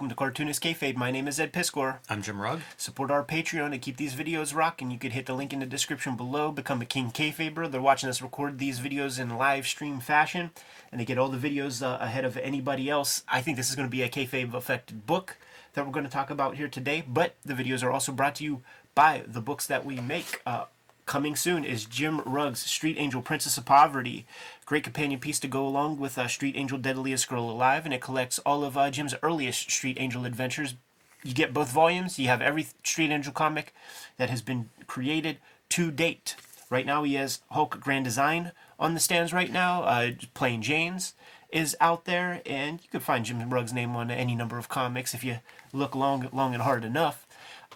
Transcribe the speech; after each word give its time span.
welcome 0.00 0.08
to 0.08 0.16
Cartoonist 0.16 0.62
Kayfabe. 0.62 0.96
My 0.96 1.10
name 1.10 1.28
is 1.28 1.38
Ed 1.38 1.52
Piskor. 1.52 1.98
I'm 2.08 2.22
Jim 2.22 2.40
Rugg. 2.40 2.62
Support 2.78 3.10
our 3.10 3.22
Patreon 3.22 3.72
to 3.72 3.78
keep 3.78 3.98
these 3.98 4.14
videos 4.14 4.54
rocking. 4.54 4.90
You 4.90 4.98
could 4.98 5.12
hit 5.12 5.26
the 5.26 5.34
link 5.34 5.52
in 5.52 5.60
the 5.60 5.66
description 5.66 6.16
below, 6.16 6.50
become 6.50 6.80
a 6.80 6.86
King 6.86 7.10
Kayfaber. 7.10 7.70
They're 7.70 7.82
watching 7.82 8.08
us 8.08 8.22
record 8.22 8.58
these 8.58 8.80
videos 8.80 9.20
in 9.20 9.36
live 9.36 9.66
stream 9.66 10.00
fashion, 10.00 10.52
and 10.90 10.98
they 10.98 11.04
get 11.04 11.18
all 11.18 11.28
the 11.28 11.36
videos 11.36 11.82
uh, 11.82 11.98
ahead 12.00 12.24
of 12.24 12.38
anybody 12.38 12.88
else. 12.88 13.24
I 13.28 13.42
think 13.42 13.58
this 13.58 13.68
is 13.68 13.76
going 13.76 13.88
to 13.88 13.90
be 13.90 14.00
a 14.00 14.08
Kayfabe 14.08 14.54
affected 14.54 15.06
book 15.06 15.36
that 15.74 15.84
we're 15.84 15.92
going 15.92 16.06
to 16.06 16.10
talk 16.10 16.30
about 16.30 16.56
here 16.56 16.68
today, 16.68 17.04
but 17.06 17.34
the 17.44 17.52
videos 17.52 17.82
are 17.82 17.90
also 17.90 18.10
brought 18.10 18.36
to 18.36 18.44
you 18.44 18.62
by 18.94 19.24
the 19.26 19.42
books 19.42 19.66
that 19.66 19.84
we 19.84 20.00
make. 20.00 20.40
Uh, 20.46 20.64
coming 21.10 21.34
soon 21.34 21.64
is 21.64 21.86
Jim 21.86 22.20
Rugg's 22.20 22.60
Street 22.60 22.94
Angel 22.96 23.20
Princess 23.20 23.58
of 23.58 23.64
Poverty. 23.64 24.26
Great 24.64 24.84
companion 24.84 25.18
piece 25.18 25.40
to 25.40 25.48
go 25.48 25.66
along 25.66 25.98
with 25.98 26.16
uh, 26.16 26.28
Street 26.28 26.54
Angel 26.56 26.78
Deadliest 26.78 27.28
Girl 27.28 27.50
Alive, 27.50 27.84
and 27.84 27.92
it 27.92 28.00
collects 28.00 28.38
all 28.46 28.62
of 28.62 28.78
uh, 28.78 28.92
Jim's 28.92 29.16
earliest 29.20 29.72
Street 29.72 29.96
Angel 29.98 30.24
adventures. 30.24 30.76
You 31.24 31.34
get 31.34 31.52
both 31.52 31.72
volumes, 31.72 32.16
you 32.20 32.28
have 32.28 32.40
every 32.40 32.68
Street 32.84 33.10
Angel 33.10 33.32
comic 33.32 33.74
that 34.18 34.30
has 34.30 34.40
been 34.40 34.70
created 34.86 35.38
to 35.70 35.90
date. 35.90 36.36
Right 36.70 36.86
now, 36.86 37.02
he 37.02 37.14
has 37.14 37.40
Hulk 37.50 37.80
Grand 37.80 38.04
Design 38.04 38.52
on 38.78 38.94
the 38.94 39.00
stands 39.00 39.32
right 39.32 39.50
now. 39.50 39.82
Uh, 39.82 40.12
Plain 40.34 40.62
Janes 40.62 41.14
is 41.50 41.76
out 41.80 42.04
there, 42.04 42.40
and 42.46 42.80
you 42.80 42.88
can 42.88 43.00
find 43.00 43.24
Jim 43.24 43.50
Rugg's 43.50 43.72
name 43.72 43.96
on 43.96 44.12
any 44.12 44.36
number 44.36 44.58
of 44.58 44.68
comics 44.68 45.12
if 45.12 45.24
you 45.24 45.38
look 45.72 45.96
long, 45.96 46.28
long 46.32 46.54
and 46.54 46.62
hard 46.62 46.84
enough. 46.84 47.26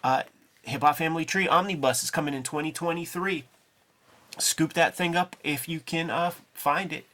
Uh, 0.05 0.23
Hip 0.67 0.83
Hop 0.83 0.97
Family 0.97 1.25
Tree 1.25 1.49
Omnibus 1.49 2.03
is 2.03 2.11
coming 2.11 2.35
in 2.35 2.43
2023. 2.43 3.45
Scoop 4.39 4.73
that 4.73 4.97
thing 4.97 5.15
up 5.15 5.37
if 5.45 5.69
you 5.69 5.81
can 5.81 6.11
uh, 6.11 6.33
find 6.53 6.93
it. 6.93 7.07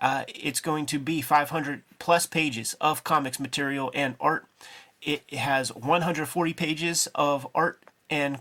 Uh, 0.00 0.24
it's 0.28 0.60
going 0.60 0.86
to 0.86 0.98
be 0.98 1.20
500 1.20 1.82
plus 1.98 2.26
pages 2.26 2.74
of 2.80 3.04
comics 3.04 3.38
material 3.38 3.90
and 3.94 4.16
art. 4.20 4.46
It 5.00 5.32
has 5.34 5.74
140 5.74 6.52
pages 6.54 7.08
of 7.14 7.46
art 7.54 7.82
and 8.10 8.38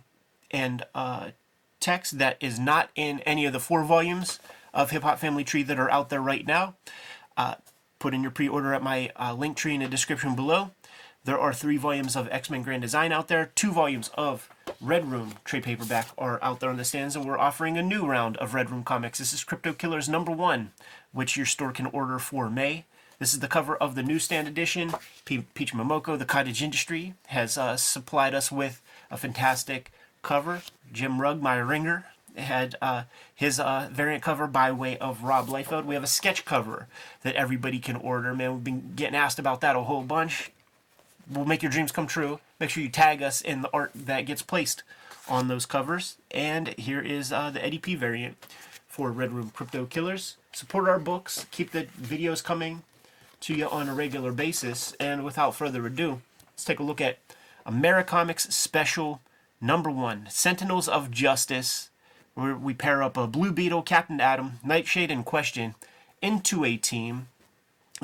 and 0.50 0.84
uh, 0.94 1.30
text 1.80 2.18
that 2.20 2.38
is 2.40 2.60
not 2.60 2.90
in 2.96 3.20
any 3.22 3.46
of 3.46 3.54
the 3.54 3.60
four 3.60 3.84
volumes 3.84 4.40
of 4.74 4.92
Hip 4.92 5.04
Hop 5.04 5.20
Family 5.20 5.44
Tree 5.44 5.64
that 5.64 5.80
are 5.80 5.90
out 5.90 6.10
there 6.10 6.22
right 6.22 6.46
now. 6.46 6.76
Uh, 7.38 7.56
put 8.02 8.14
in 8.16 8.24
your 8.24 8.32
pre-order 8.32 8.74
at 8.74 8.84
my 8.84 9.12
uh, 9.16 9.34
link 9.34 9.56
tree 9.56 9.76
in 9.76 9.82
the 9.82 9.88
description 9.88 10.36
below. 10.36 10.72
There 11.24 11.40
are 11.40 11.54
three 11.54 11.78
volumes 11.78 12.16
of 12.16 12.28
X 12.32 12.50
Men 12.50 12.64
Grand 12.64 12.82
Design 12.82 13.12
out 13.12 13.28
there, 13.28 13.52
two 13.54 13.72
volumes 13.72 14.10
of 14.16 14.50
Red 14.82 15.12
Room 15.12 15.36
trade 15.46 15.64
paperback 15.64 16.08
are 16.18 16.40
out 16.42 16.60
there 16.60 16.72
on 16.72 16.78
the 16.78 16.84
stands, 16.84 17.16
and 17.16 17.24
we're 17.24 17.38
offering 17.38 17.78
a 17.78 17.84
new 17.84 18.08
round 18.08 18.38
of 18.38 18.56
Red 18.56 18.72
Room 18.72 18.84
comics. 18.84 19.20
This 19.20 19.32
is 19.32 19.44
Crypto 19.44 19.72
Killers 19.72 20.10
number 20.10 20.32
one, 20.32 20.72
which 21.12 21.38
your 21.38 21.46
store 21.46 21.72
can 21.72 21.86
order 21.86 22.18
for 22.18 22.50
May. 22.50 22.86
This 23.20 23.36
is 23.36 23.40
the 23.40 23.48
cover 23.48 23.78
of 23.78 23.94
the 23.94 24.02
newsstand 24.02 24.48
edition. 24.48 24.96
P- 25.26 25.46
Peach 25.54 25.76
Momoko, 25.76 26.18
the 26.18 26.26
cottage 26.26 26.64
industry, 26.64 27.14
has 27.28 27.56
uh, 27.56 27.78
supplied 27.78 28.34
us 28.34 28.52
with 28.52 28.82
a 29.12 29.18
fantastic 29.18 29.92
cover. 30.24 30.64
Jim 30.92 31.22
Rugg, 31.22 31.40
my 31.40 31.58
ringer, 31.58 32.06
had 32.38 32.76
uh, 32.82 33.04
his 33.34 33.60
uh, 33.60 33.90
variant 33.92 34.24
cover 34.24 34.48
by 34.48 34.72
way 34.72 34.98
of 34.98 35.24
Rob 35.24 35.48
Liefeld. 35.48 35.86
We 35.86 35.96
have 35.96 36.04
a 36.04 36.08
sketch 36.08 36.46
cover 36.46 36.88
that 37.24 37.36
everybody 37.36 37.80
can 37.80 37.96
order. 37.96 38.34
Man, 38.34 38.54
we've 38.54 38.64
been 38.64 38.94
getting 38.96 39.16
asked 39.16 39.40
about 39.40 39.62
that 39.62 39.76
a 39.76 39.82
whole 39.82 40.04
bunch 40.04 40.52
We'll 41.32 41.46
make 41.46 41.64
your 41.64 41.72
dreams 41.72 41.92
come 41.92 42.08
true. 42.08 42.40
Make 42.60 42.72
sure 42.72 42.84
you 42.84 42.90
tag 42.90 43.22
us 43.22 43.42
in 43.42 43.62
the 43.62 43.70
art 43.74 43.92
that 43.96 44.26
gets 44.26 44.42
placed 44.42 44.84
on 45.30 45.48
those 45.48 45.66
covers. 45.66 46.18
And 46.30 46.70
here 46.70 47.00
is 47.00 47.32
uh, 47.32 47.52
the 47.52 47.64
Eddie 47.64 47.78
P 47.78 47.96
variant 47.96 48.38
for 48.88 49.12
Red 49.12 49.32
Room 49.32 49.52
Crypto 49.52 49.86
Killers. 49.86 50.36
Support 50.52 50.90
our 50.90 51.00
books. 51.00 51.46
Keep 51.52 51.72
the 51.72 51.86
videos 52.00 52.44
coming 52.44 52.84
to 53.42 53.54
you 53.54 53.70
on 53.70 53.88
a 53.88 53.96
regular 53.96 54.34
basis. 54.34 54.94
And 55.00 55.24
without 55.24 55.56
further 55.56 55.86
ado, 55.86 56.22
let's 56.52 56.66
take 56.66 56.80
a 56.80 56.84
look 56.84 57.00
at 57.00 57.20
Americomics 57.66 58.52
Special 58.52 59.22
Number 59.62 59.90
One: 59.90 60.28
Sentinels 60.30 60.90
of 60.90 61.12
Justice. 61.12 61.91
Where 62.34 62.56
we 62.56 62.74
pair 62.74 63.04
up 63.04 63.18
a 63.18 63.28
Blue 63.28 63.52
Beetle, 63.52 63.82
Captain 63.84 64.22
Atom, 64.22 64.60
Nightshade, 64.64 65.12
and 65.12 65.26
Question 65.26 65.76
into 66.22 66.64
a 66.64 66.78
team. 66.78 67.28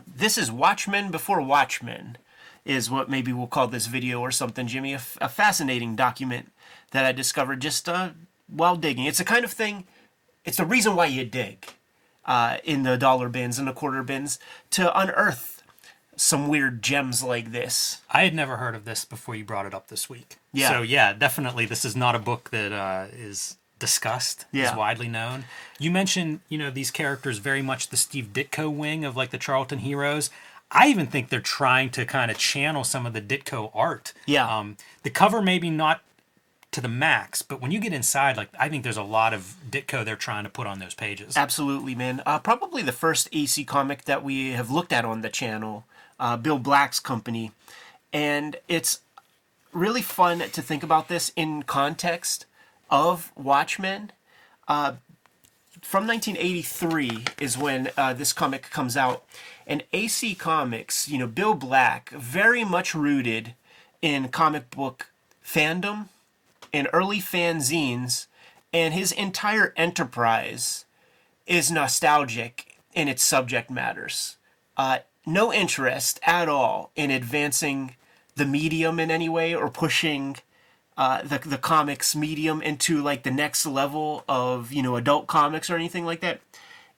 This 0.05 0.37
is 0.37 0.51
Watchmen 0.51 1.11
before 1.11 1.41
Watchmen 1.41 2.17
is 2.65 2.91
what 2.91 3.09
maybe 3.09 3.31
we'll 3.31 3.47
call 3.47 3.67
this 3.67 3.87
video 3.87 4.19
or 4.19 4.31
something, 4.31 4.67
Jimmy. 4.67 4.91
A, 4.91 4.97
f- 4.97 5.17
a 5.21 5.29
fascinating 5.29 5.95
document 5.95 6.51
that 6.91 7.05
I 7.05 7.13
discovered 7.13 7.61
just 7.61 7.87
uh, 7.87 8.09
while 8.47 8.75
digging. 8.75 9.05
It's 9.05 9.19
the 9.19 9.23
kind 9.23 9.45
of 9.45 9.51
thing, 9.51 9.85
it's 10.43 10.57
the 10.57 10.65
reason 10.65 10.95
why 10.95 11.05
you 11.05 11.25
dig 11.25 11.65
uh, 12.25 12.57
in 12.63 12.83
the 12.83 12.97
dollar 12.97 13.29
bins 13.29 13.57
and 13.57 13.67
the 13.67 13.73
quarter 13.73 14.03
bins 14.03 14.39
to 14.71 14.97
unearth 14.99 15.63
some 16.17 16.47
weird 16.47 16.81
gems 16.81 17.23
like 17.23 17.51
this. 17.51 18.01
I 18.09 18.23
had 18.23 18.35
never 18.35 18.57
heard 18.57 18.75
of 18.75 18.85
this 18.85 19.05
before 19.05 19.35
you 19.35 19.45
brought 19.45 19.65
it 19.65 19.73
up 19.73 19.87
this 19.87 20.09
week. 20.09 20.37
Yeah. 20.51 20.69
So 20.69 20.81
yeah, 20.81 21.13
definitely 21.13 21.65
this 21.65 21.85
is 21.85 21.95
not 21.95 22.15
a 22.15 22.19
book 22.19 22.49
that 22.49 22.71
uh, 22.73 23.05
is 23.13 23.57
discussed, 23.79 24.45
Yeah. 24.51 24.71
is 24.71 24.75
widely 24.77 25.07
known. 25.07 25.45
You 25.79 25.91
mentioned, 25.91 26.39
you 26.49 26.57
know, 26.57 26.71
these 26.71 26.91
characters 26.91 27.37
very 27.37 27.61
much 27.61 27.89
the 27.89 27.97
Steve 27.97 28.29
Ditko 28.33 28.71
wing 28.73 29.05
of 29.05 29.15
like 29.15 29.29
the 29.31 29.37
Charlton 29.37 29.79
heroes. 29.79 30.29
I 30.71 30.87
even 30.89 31.07
think 31.07 31.29
they're 31.29 31.39
trying 31.39 31.89
to 31.91 32.05
kind 32.05 32.29
of 32.29 32.37
channel 32.37 32.83
some 32.83 33.05
of 33.05 33.13
the 33.13 33.21
Ditko 33.21 33.71
art. 33.73 34.13
Yeah. 34.25 34.47
Um, 34.47 34.77
the 35.03 35.09
cover 35.09 35.41
maybe 35.41 35.69
not 35.69 36.01
to 36.71 36.81
the 36.81 36.89
max, 36.89 37.41
but 37.41 37.61
when 37.61 37.71
you 37.71 37.79
get 37.79 37.93
inside, 37.93 38.35
like 38.35 38.49
I 38.59 38.67
think 38.67 38.83
there's 38.83 38.97
a 38.97 39.03
lot 39.03 39.33
of 39.33 39.55
Ditko 39.69 40.03
they're 40.03 40.17
trying 40.17 40.43
to 40.43 40.49
put 40.49 40.67
on 40.67 40.79
those 40.79 40.93
pages. 40.93 41.37
Absolutely, 41.37 41.95
man. 41.95 42.21
Uh, 42.25 42.39
probably 42.39 42.81
the 42.81 42.91
first 42.91 43.29
AC 43.31 43.63
comic 43.63 44.03
that 44.03 44.23
we 44.23 44.51
have 44.51 44.69
looked 44.69 44.91
at 44.91 45.05
on 45.05 45.21
the 45.21 45.29
channel, 45.29 45.85
uh, 46.19 46.35
Bill 46.35 46.59
Black's 46.59 46.99
company. 46.99 47.51
And 48.11 48.57
it's 48.67 48.99
really 49.71 50.01
fun 50.01 50.39
to 50.39 50.61
think 50.61 50.83
about 50.83 51.07
this 51.07 51.31
in 51.35 51.63
context 51.63 52.45
of 52.89 53.31
Watchmen. 53.35 54.11
Uh, 54.67 54.93
from 55.81 56.07
1983 56.07 57.25
is 57.39 57.57
when 57.57 57.91
uh, 57.97 58.13
this 58.13 58.33
comic 58.33 58.69
comes 58.69 58.97
out. 58.97 59.23
And 59.65 59.83
AC 59.93 60.35
Comics, 60.35 61.07
you 61.07 61.17
know, 61.17 61.27
Bill 61.27 61.53
Black, 61.53 62.09
very 62.11 62.63
much 62.63 62.95
rooted 62.95 63.53
in 64.01 64.29
comic 64.29 64.69
book 64.69 65.11
fandom 65.43 66.07
and 66.73 66.87
early 66.93 67.19
fanzines, 67.19 68.27
and 68.73 68.93
his 68.93 69.11
entire 69.11 69.73
enterprise 69.77 70.85
is 71.45 71.71
nostalgic 71.71 72.75
in 72.93 73.07
its 73.07 73.23
subject 73.23 73.69
matters. 73.69 74.37
Uh, 74.75 74.99
no 75.25 75.53
interest 75.53 76.19
at 76.25 76.49
all 76.49 76.91
in 76.95 77.11
advancing 77.11 77.95
the 78.35 78.45
medium 78.45 78.99
in 78.99 79.09
any 79.09 79.29
way 79.29 79.53
or 79.53 79.69
pushing 79.69 80.37
uh, 80.97 81.21
the 81.21 81.37
the 81.45 81.57
comics 81.57 82.15
medium 82.15 82.61
into 82.61 83.01
like 83.01 83.23
the 83.23 83.31
next 83.31 83.65
level 83.65 84.23
of 84.27 84.73
you 84.73 84.81
know 84.81 84.95
adult 84.95 85.27
comics 85.27 85.69
or 85.69 85.75
anything 85.75 86.05
like 86.05 86.21
that. 86.21 86.41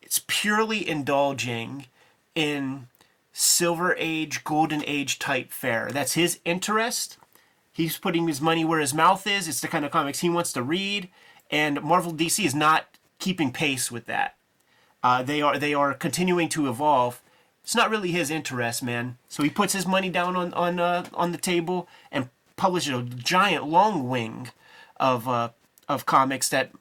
It's 0.02 0.22
purely 0.28 0.88
indulging 0.88 1.86
in 2.34 2.88
silver 3.34 3.96
age, 3.98 4.44
golden 4.44 4.84
age 4.86 5.20
type 5.20 5.52
fare. 5.52 5.90
That's 5.92 6.14
his 6.14 6.40
interest. 6.46 7.18
He's 7.72 7.98
putting 7.98 8.28
his 8.28 8.42
money 8.42 8.66
where 8.66 8.80
his 8.80 8.94
mouth 8.94 9.28
is. 9.28 9.48
It's 9.48 9.62
the 9.62 9.68
kind 9.68 9.86
of 9.86 9.92
comics 9.92 10.20
he 10.20 10.30
wants 10.30 10.52
to 10.54 10.64
read, 10.64 11.10
and 11.52 11.82
Marvel 11.82 12.14
DC 12.14 12.44
is 12.44 12.56
not 12.56 12.98
keeping 13.20 13.52
pace 13.52 13.92
with 13.92 14.06
that. 14.06 14.36
Uh, 15.04 15.24
they 15.24 15.42
are 15.42 15.58
they 15.58 15.74
are 15.74 15.94
continuing 15.94 16.50
to 16.50 16.70
evolve. 16.70 17.22
It's 17.64 17.76
not 17.76 17.90
really 17.90 18.12
his 18.12 18.32
interest, 18.32 18.82
man. 18.82 19.18
So 19.28 19.44
he 19.44 19.50
puts 19.50 19.74
his 19.74 19.86
money 19.86 20.10
down 20.10 20.36
on 20.36 20.54
on 20.54 20.80
uh, 20.80 21.06
on 21.14 21.32
the 21.32 21.38
table 21.38 21.88
and 22.12 22.30
publishes 22.60 22.94
a 22.94 23.02
giant 23.02 23.66
long 23.68 24.08
wing 24.08 24.50
of 24.98 25.28
uh, 25.28 25.50
of 25.88 26.06
comics 26.06 26.50
that 26.50 26.72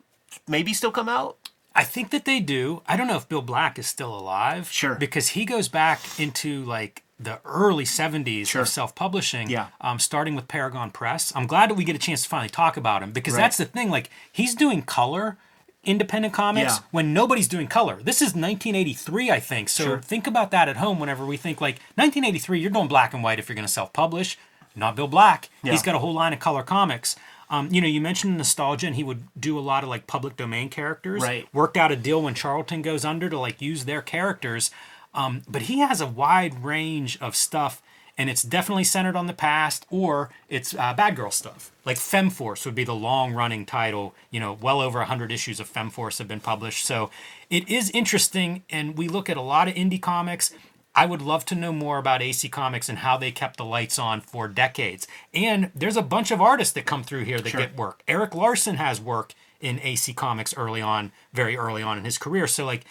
maybe 0.47 0.75
still 0.75 0.91
come 0.91 1.09
out. 1.09 1.37
I 1.75 1.85
think 1.85 2.11
that 2.11 2.25
they 2.25 2.41
do. 2.41 2.83
I 2.87 2.97
don't 2.97 3.07
know 3.07 3.17
if 3.17 3.29
Bill 3.29 3.41
Black 3.43 3.79
is 3.79 3.87
still 3.87 4.15
alive. 4.15 4.69
Sure. 4.71 4.97
Because 4.97 5.29
he 5.29 5.45
goes 5.45 5.69
back 5.69 6.01
into 6.19 6.65
like 6.65 7.05
the 7.21 7.41
early 7.45 7.85
70s 7.85 8.49
Sure. 8.49 8.63
of 8.63 8.69
self 8.69 8.95
publishing. 8.95 9.49
Yeah. 9.49 9.69
Um, 9.81 9.99
starting 9.99 10.35
with 10.35 10.49
Paragon 10.49 10.91
Press. 10.91 11.33
I'm 11.37 11.47
glad 11.47 11.71
that 11.71 11.75
we 11.75 11.85
get 11.85 11.97
a 11.97 11.99
chance 11.99 12.23
to 12.25 12.29
finally 12.29 12.49
talk 12.49 12.77
about 12.77 13.03
him 13.03 13.13
because 13.13 13.35
Right. 13.35 13.41
that's 13.43 13.57
the 13.59 13.65
thing. 13.65 13.91
Like, 13.91 14.11
he's 14.33 14.55
doing 14.55 14.83
color 14.83 15.37
independent 15.85 16.35
comics 16.35 16.75
Yeah. 16.75 16.83
when 16.91 17.15
nobody's 17.15 17.49
doing 17.49 17.67
color. 17.69 18.03
This 18.03 18.21
is 18.21 18.35
1983, 18.35 19.31
I 19.31 19.41
think. 19.41 19.69
So 19.69 19.85
Sure. 19.85 19.99
think 20.01 20.27
about 20.27 20.51
that 20.51 20.69
at 20.69 20.77
home 20.79 20.99
whenever 20.99 21.25
we 21.25 21.37
think 21.37 21.61
like 21.61 21.77
1983, 21.97 22.61
you're 22.61 22.71
going 22.71 22.89
black 22.89 23.15
and 23.15 23.23
white 23.23 23.39
if 23.39 23.49
you're 23.49 23.55
going 23.57 23.67
to 23.67 23.73
self 23.73 23.93
publish. 23.93 24.37
Not 24.79 24.97
Bill 24.97 25.09
Black. 25.09 25.49
Yeah. 25.63 25.73
He's 25.73 25.83
got 25.83 25.95
a 25.95 25.99
whole 25.99 26.15
line 26.15 26.33
of 26.33 26.41
color 26.41 26.63
comics. 26.63 27.17
Um, 27.51 27.69
you 27.73 27.81
know, 27.81 27.87
you 27.87 28.01
mentioned 28.01 28.37
nostalgia, 28.37 28.87
and 28.87 28.97
he 28.97 29.03
would 29.03 29.23
do 29.39 29.59
a 29.59 29.61
lot 29.61 29.83
of 29.83 29.89
like 29.89 30.07
public 30.07 30.37
domain 30.37 30.69
characters. 30.69 31.23
Right. 31.23 31.49
Worked 31.53 31.77
out 31.77 31.91
a 31.91 31.97
deal 31.97 32.23
when 32.23 32.35
Charlton 32.35 32.83
goes 32.83 33.05
under 33.05 33.31
to 33.31 33.39
like 33.39 33.63
use 33.63 33.85
their 33.85 34.03
characters. 34.03 34.71
Um, 35.15 35.43
but 35.49 35.63
he 35.63 35.79
has 35.79 36.01
a 36.01 36.07
wide 36.07 36.63
range 36.63 37.19
of 37.21 37.35
stuff, 37.35 37.81
and 38.19 38.29
it's 38.29 38.43
definitely 38.43 38.85
centered 38.85 39.17
on 39.17 39.27
the 39.27 39.33
past, 39.33 39.87
or 39.91 40.29
it's 40.51 40.75
uh, 40.75 40.93
bad 40.93 41.17
girl 41.17 41.31
stuff. 41.31 41.73
Like 41.87 41.97
Femforce 41.97 42.67
would 42.67 42.75
be 42.75 42.85
the 42.85 42.95
long 42.95 43.33
running 43.33 43.65
title. 43.65 44.15
You 44.31 44.41
know, 44.41 44.53
well 44.61 44.83
over 44.83 44.99
100 44.99 45.33
issues 45.33 45.59
of 45.59 45.73
Femforce 45.73 46.19
have 46.19 46.29
been 46.29 46.41
published. 46.41 46.85
So 46.85 47.11
it 47.49 47.67
is 47.69 47.91
interesting, 47.91 48.63
and 48.69 48.99
we 48.99 49.09
look 49.09 49.31
at 49.31 49.39
a 49.39 49.43
lot 49.43 49.69
of 49.69 49.75
indie 49.75 50.01
comics. 50.01 50.53
I 50.99 51.07
would 51.07 51.23
love 51.23 51.45
to 51.47 51.55
know 51.55 51.73
more 51.73 51.99
about 51.99 52.23
AC 52.23 52.49
Comics 52.49 52.89
and 52.89 52.99
how 52.99 53.17
they 53.17 53.31
kept 53.31 53.57
the 53.57 53.65
lights 53.65 53.99
on 53.99 54.21
for 54.21 54.49
decades. 54.49 55.07
And 55.33 55.71
there's 55.75 55.97
a 55.97 56.03
bunch 56.03 56.31
of 56.33 56.41
artists 56.41 56.75
that 56.75 56.87
come 56.87 57.05
through 57.05 57.25
here 57.25 57.41
that 57.41 57.51
Sure. 57.51 57.61
get 57.61 57.77
work. 57.77 58.03
Erik 58.09 58.35
Larsen 58.35 58.77
has 58.77 59.01
work 59.01 59.33
in 59.61 59.79
AC 59.81 60.13
Comics 60.13 60.53
early 60.57 60.83
on, 60.83 61.13
very 61.33 61.57
early 61.57 61.83
on 61.83 61.99
in 61.99 62.05
his 62.05 62.19
career. 62.19 62.49
So 62.49 62.65
like 62.65 62.85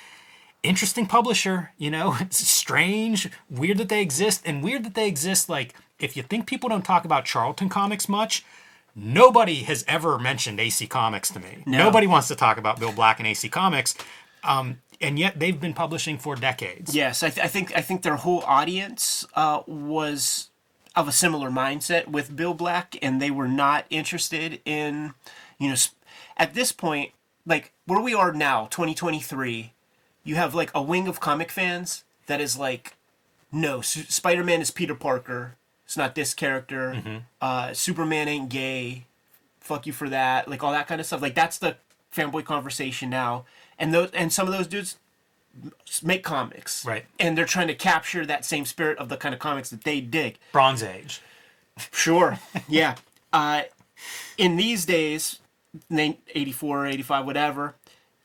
interesting 0.63 1.06
publisher, 1.06 1.71
you 1.77 1.92
know, 1.92 2.15
it's 2.21 2.38
strange, 2.48 3.30
weird 3.50 3.77
that 3.77 3.89
they 3.89 4.01
exist, 4.01 4.42
and 4.45 4.63
weird 4.63 4.86
that 4.86 4.95
they 4.95 5.07
exist. 5.07 5.50
Like, 5.50 5.74
if 6.00 6.15
you 6.15 6.24
think 6.24 6.45
people 6.48 6.69
don't 6.69 6.86
talk 6.86 7.06
about 7.06 7.25
Charlton 7.25 7.69
Comics 7.69 8.07
much, 8.07 8.45
nobody 8.95 9.63
has 9.63 9.83
ever 9.88 10.18
mentioned 10.18 10.59
AC 10.59 10.88
Comics 10.88 11.30
to 11.31 11.39
me. 11.39 11.63
No. 11.65 11.77
Nobody 11.77 12.07
wants 12.07 12.27
to 12.30 12.36
talk 12.36 12.57
about 12.57 12.80
Bill 12.80 12.92
Black 12.92 13.19
and 13.19 13.27
AC 13.27 13.50
Comics, 13.50 13.95
um, 14.44 14.80
and 15.02 15.18
yet 15.20 15.40
they've 15.40 15.60
been 15.60 15.74
publishing 15.74 16.18
for 16.18 16.36
decades. 16.36 16.96
Yes, 16.96 17.24
I, 17.24 17.30
th- 17.30 17.46
I 17.46 17.48
think 17.48 17.76
I 17.76 17.82
think 17.82 18.02
their 18.02 18.16
whole 18.18 18.44
audience 18.46 19.26
uh, 19.36 19.62
was 19.68 20.50
of 20.96 21.08
a 21.08 21.12
similar 21.12 21.50
mindset 21.52 22.08
with 22.08 22.36
Bill 22.36 22.54
Black, 22.54 22.98
and 23.02 23.22
they 23.22 23.30
were 23.32 23.48
not 23.48 23.86
interested 23.90 24.60
in, 24.66 25.14
you 25.60 25.70
know, 25.70 25.76
sp- 25.78 25.94
at 26.38 26.54
this 26.56 26.72
point, 26.72 27.12
like 27.46 27.72
where 27.86 28.02
we 28.02 28.14
are 28.14 28.34
now, 28.34 28.66
2023, 28.66 29.74
you 30.24 30.36
have 30.36 30.56
like 30.56 30.72
a 30.74 30.82
wing 30.82 31.08
of 31.08 31.20
comic 31.20 31.52
fans 31.52 32.04
that 32.26 32.42
is 32.42 32.58
like, 32.58 32.96
no, 33.52 33.80
S- 33.80 34.06
Spider-Man 34.10 34.60
is 34.62 34.72
Peter 34.72 34.96
Parker. 34.96 35.56
It's 35.86 35.96
not 35.96 36.16
this 36.16 36.34
character. 36.34 37.22
Uh, 37.40 37.74
Superman 37.74 38.28
ain't 38.28 38.50
gay. 38.50 39.06
Fuck 39.60 39.86
you 39.88 39.94
for 39.94 40.10
that. 40.10 40.48
Like 40.50 40.64
all 40.64 40.72
that 40.72 40.88
kind 40.88 41.00
of 41.00 41.08
stuff. 41.08 41.22
Like 41.22 41.36
that's 41.36 41.58
the 41.60 41.78
fanboy 42.14 42.44
conversation 42.44 43.10
now. 43.10 43.46
And 43.80 43.94
those 43.94 44.12
and 44.12 44.32
some 44.34 44.48
of 44.48 44.54
those 44.54 44.68
dudes 44.68 44.98
make 46.04 46.24
comics. 46.24 46.86
Right. 46.86 47.06
And 47.20 47.38
they're 47.38 47.46
trying 47.46 47.68
to 47.68 47.76
capture 47.76 48.26
that 48.26 48.46
same 48.46 48.66
spirit 48.66 48.98
of 48.98 49.10
the 49.10 49.18
kind 49.18 49.34
of 49.34 49.40
comics 49.40 49.70
that 49.70 49.84
they 49.84 50.02
dig. 50.02 50.38
Bronze 50.52 50.84
Age. 50.84 51.22
Sure. 51.92 52.40
yeah. 52.70 52.96
Uh, 53.34 53.64
in 54.38 54.56
these 54.58 54.86
days, 54.86 55.40
nin- 55.90 56.18
84, 56.34 56.88
85, 56.88 57.26
whatever, 57.26 57.76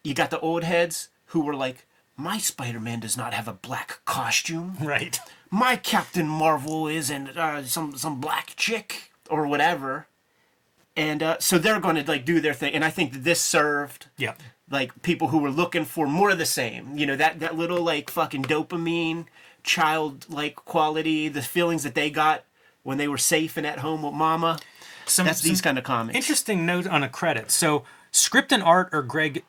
you 0.05 0.15
got 0.15 0.31
the 0.31 0.41
old 0.41 0.65
heads 0.65 1.09
who 1.27 1.41
were 1.41 1.55
like, 1.55 1.87
my 2.17 2.39
Spider 2.39 2.81
Man 2.81 3.01
does 3.01 3.17
not 3.17 3.33
have 3.35 3.49
a 3.49 3.53
black 3.53 4.01
costume. 4.05 4.77
Right. 4.83 5.19
My 5.51 5.77
Captain 5.77 6.27
Marvel 6.27 6.89
isn't 6.89 7.37
uh, 7.37 7.65
some, 7.65 7.95
some 7.97 8.21
black 8.21 8.55
chick 8.57 9.13
or 9.29 9.47
whatever. 9.47 10.07
And 10.97 11.23
uh, 11.23 11.37
so 11.41 11.59
they're 11.59 11.81
going 11.81 11.97
to 11.97 12.05
like 12.11 12.25
do 12.25 12.41
their 12.41 12.55
thing. 12.55 12.73
And 12.75 12.83
I 12.85 12.89
think 12.91 13.13
this 13.13 13.41
served 13.41 14.07
Yeah. 14.17 14.35
Like 14.73 15.03
people 15.03 15.29
who 15.29 15.39
were 15.39 15.51
looking 15.51 15.85
for 15.85 16.09
more 16.09 16.31
of 16.31 16.39
the 16.39 16.47
same. 16.47 16.99
You 16.99 17.07
know, 17.07 17.17
that 17.17 17.39
that 17.41 17.57
little 17.57 17.83
like 17.83 18.11
fucking 18.11 18.45
dopamine, 18.45 19.27
childlike 19.63 20.57
quality, 20.57 21.29
the 21.29 21.43
feelings 21.43 21.85
that 21.85 21.95
they 21.95 22.11
got 22.11 22.45
when 22.83 22.99
they 22.99 23.07
were 23.07 23.19
safe 23.19 23.57
and 23.57 23.67
at 23.67 23.79
home 23.79 24.03
with 24.03 24.15
mama. 24.15 24.59
Some, 25.07 25.27
That's 25.27 25.43
these 25.43 25.61
kind 25.61 25.79
of 25.79 25.85
comics. 25.85 26.17
Interesting 26.17 26.65
note 26.65 26.87
on 26.87 27.03
a 27.03 27.09
credit. 27.09 27.51
So, 27.51 27.85
script 28.13 28.53
and 28.53 28.63
art 28.63 28.89
are 28.93 29.03
Greg 29.03 29.45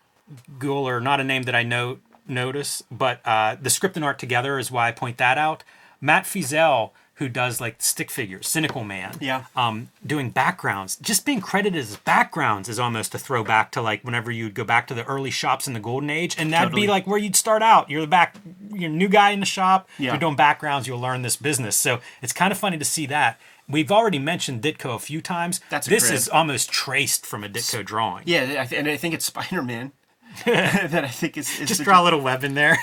Guler, 0.57 1.01
not 1.01 1.19
a 1.19 1.23
name 1.23 1.43
that 1.43 1.55
I 1.55 1.63
know 1.63 1.99
notice, 2.27 2.83
but 2.91 3.21
uh, 3.25 3.55
the 3.61 3.69
script 3.69 3.95
and 3.95 4.03
art 4.03 4.19
together 4.19 4.57
is 4.57 4.71
why 4.71 4.87
I 4.87 4.91
point 4.91 5.17
that 5.17 5.37
out. 5.37 5.63
Matt 6.01 6.25
Feazell, 6.25 6.91
who 7.17 7.29
does 7.29 7.61
like 7.61 7.81
stick 7.81 8.09
figures, 8.09 8.47
Cynicalman, 8.47 9.17
Yeah. 9.21 9.43
um, 9.55 9.89
doing 10.05 10.31
backgrounds, 10.31 10.95
just 10.95 11.25
being 11.25 11.41
credited 11.41 11.79
as 11.79 11.95
backgrounds 11.97 12.67
is 12.67 12.79
almost 12.79 13.13
a 13.13 13.19
throwback 13.19 13.71
to 13.73 13.81
like 13.81 14.03
whenever 14.03 14.31
you'd 14.31 14.55
go 14.55 14.63
back 14.63 14.87
to 14.87 14.93
the 14.93 15.03
early 15.05 15.29
shops 15.29 15.67
in 15.67 15.73
the 15.73 15.79
golden 15.79 16.09
age, 16.09 16.35
and 16.39 16.51
that'd 16.51 16.69
Totally. 16.69 16.81
be 16.83 16.87
like 16.87 17.05
where 17.05 17.19
you'd 17.19 17.35
start 17.35 17.61
out. 17.61 17.89
You're 17.89 18.01
the 18.01 18.07
back, 18.07 18.35
you're 18.73 18.89
a 18.89 18.93
new 18.93 19.07
guy 19.07 19.29
in 19.29 19.39
the 19.39 19.45
shop. 19.45 19.87
Yeah. 19.99 20.11
You're 20.11 20.19
doing 20.19 20.35
backgrounds. 20.35 20.87
You'll 20.87 20.99
learn 20.99 21.21
this 21.21 21.35
business. 21.35 21.75
So 21.75 21.99
it's 22.21 22.33
kind 22.33 22.51
of 22.51 22.57
funny 22.57 22.77
to 22.79 22.85
see 22.85 23.05
that. 23.05 23.39
We've 23.69 23.91
already 23.91 24.19
mentioned 24.19 24.61
Ditko 24.61 24.95
a 24.95 24.99
few 24.99 25.21
times. 25.21 25.61
That's 25.69 25.87
this 25.87 26.03
crib. 26.07 26.15
is 26.15 26.27
almost 26.27 26.69
traced 26.71 27.25
from 27.25 27.43
a 27.45 27.47
Ditko 27.49 27.85
drawing. 27.85 28.23
Yeah, 28.25 28.67
and 28.73 28.89
I 28.89 28.97
think 28.97 29.13
it's 29.13 29.23
Spider 29.25 29.61
Man. 29.61 29.93
that 30.45 31.03
I 31.03 31.07
think 31.07 31.37
is, 31.37 31.59
is 31.59 31.67
Just 31.67 31.83
draw 31.83 32.01
a 32.01 32.03
little 32.03 32.21
web 32.21 32.43
in 32.43 32.53
there. 32.53 32.77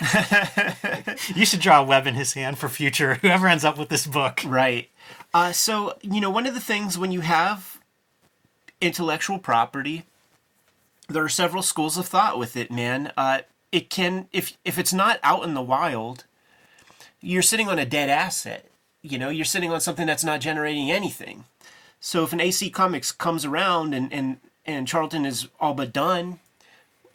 you 1.35 1.45
should 1.45 1.61
draw 1.61 1.81
a 1.81 1.85
web 1.85 2.07
in 2.07 2.15
his 2.15 2.35
hand 2.35 2.59
for 2.59 2.69
future 2.69 3.15
whoever 3.15 3.49
ends 3.49 3.65
up 3.65 3.77
with 3.77 3.89
this 3.89 4.07
book. 4.07 4.41
Right. 4.47 4.89
Uh, 5.35 5.53
so, 5.53 5.97
you 6.03 6.21
know, 6.21 6.31
one 6.31 6.47
of 6.47 6.55
the 6.55 6.61
things 6.61 6.97
when 6.97 7.13
you 7.13 7.21
have 7.21 7.81
intellectual 8.81 9.39
property, 9.39 10.05
there 11.09 11.25
are 11.25 11.29
several 11.29 11.63
schools 11.63 11.99
of 11.99 12.07
thought 12.07 12.39
with 12.39 12.57
it, 12.57 12.71
man. 12.71 13.13
Uh, 13.17 13.41
it 13.73 13.91
can, 13.91 14.29
if 14.33 14.57
if 14.65 14.79
it's 14.79 14.93
not 14.93 15.21
out 15.23 15.45
in 15.45 15.55
the 15.55 15.63
wild, 15.63 16.25
you're 17.21 17.43
sitting 17.43 17.69
on 17.69 17.79
a 17.79 17.87
dead 17.87 18.09
asset. 18.09 18.67
You 19.03 19.19
know, 19.19 19.29
you're 19.29 19.45
sitting 19.45 19.73
on 19.73 19.81
something 19.81 20.07
that's 20.07 20.25
not 20.25 20.41
generating 20.41 20.91
anything. 20.91 21.45
So 22.01 22.25
if 22.25 22.33
an 22.33 22.41
AC 22.41 22.71
Comics 22.71 23.13
comes 23.13 23.45
around 23.45 23.95
and 23.95 24.13
and 24.13 24.39
and 24.67 24.89
Charlton 24.89 25.25
is 25.25 25.49
all 25.61 25.75
but 25.75 25.93
done, 25.93 26.41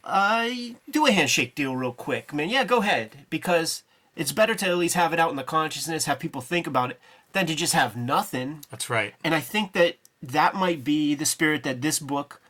uh, 0.06 0.48
do 0.90 1.06
a 1.06 1.12
handshake 1.12 1.54
deal 1.54 1.76
real 1.76 1.92
quick, 1.92 2.32
man. 2.32 2.48
Yeah, 2.48 2.64
go 2.64 2.78
ahead 2.78 3.26
because 3.28 3.82
it's 4.14 4.32
better 4.32 4.54
to 4.54 4.66
at 4.66 4.78
least 4.78 4.94
have 4.94 5.12
it 5.12 5.20
out 5.20 5.30
in 5.30 5.36
the 5.36 5.42
consciousness, 5.42 6.06
have 6.06 6.18
people 6.18 6.40
think 6.40 6.66
about 6.66 6.90
it, 6.90 7.00
than 7.32 7.46
to 7.46 7.54
just 7.54 7.74
have 7.74 7.96
nothing. 7.96 8.64
That's 8.70 8.88
right. 8.88 9.14
And 9.22 9.34
I 9.34 9.40
think 9.40 9.72
that 9.72 9.96
that 10.22 10.54
might 10.54 10.84
be 10.84 11.14
the 11.14 11.26
spirit 11.26 11.64
that 11.64 11.82
this 11.82 11.98
book 11.98 12.40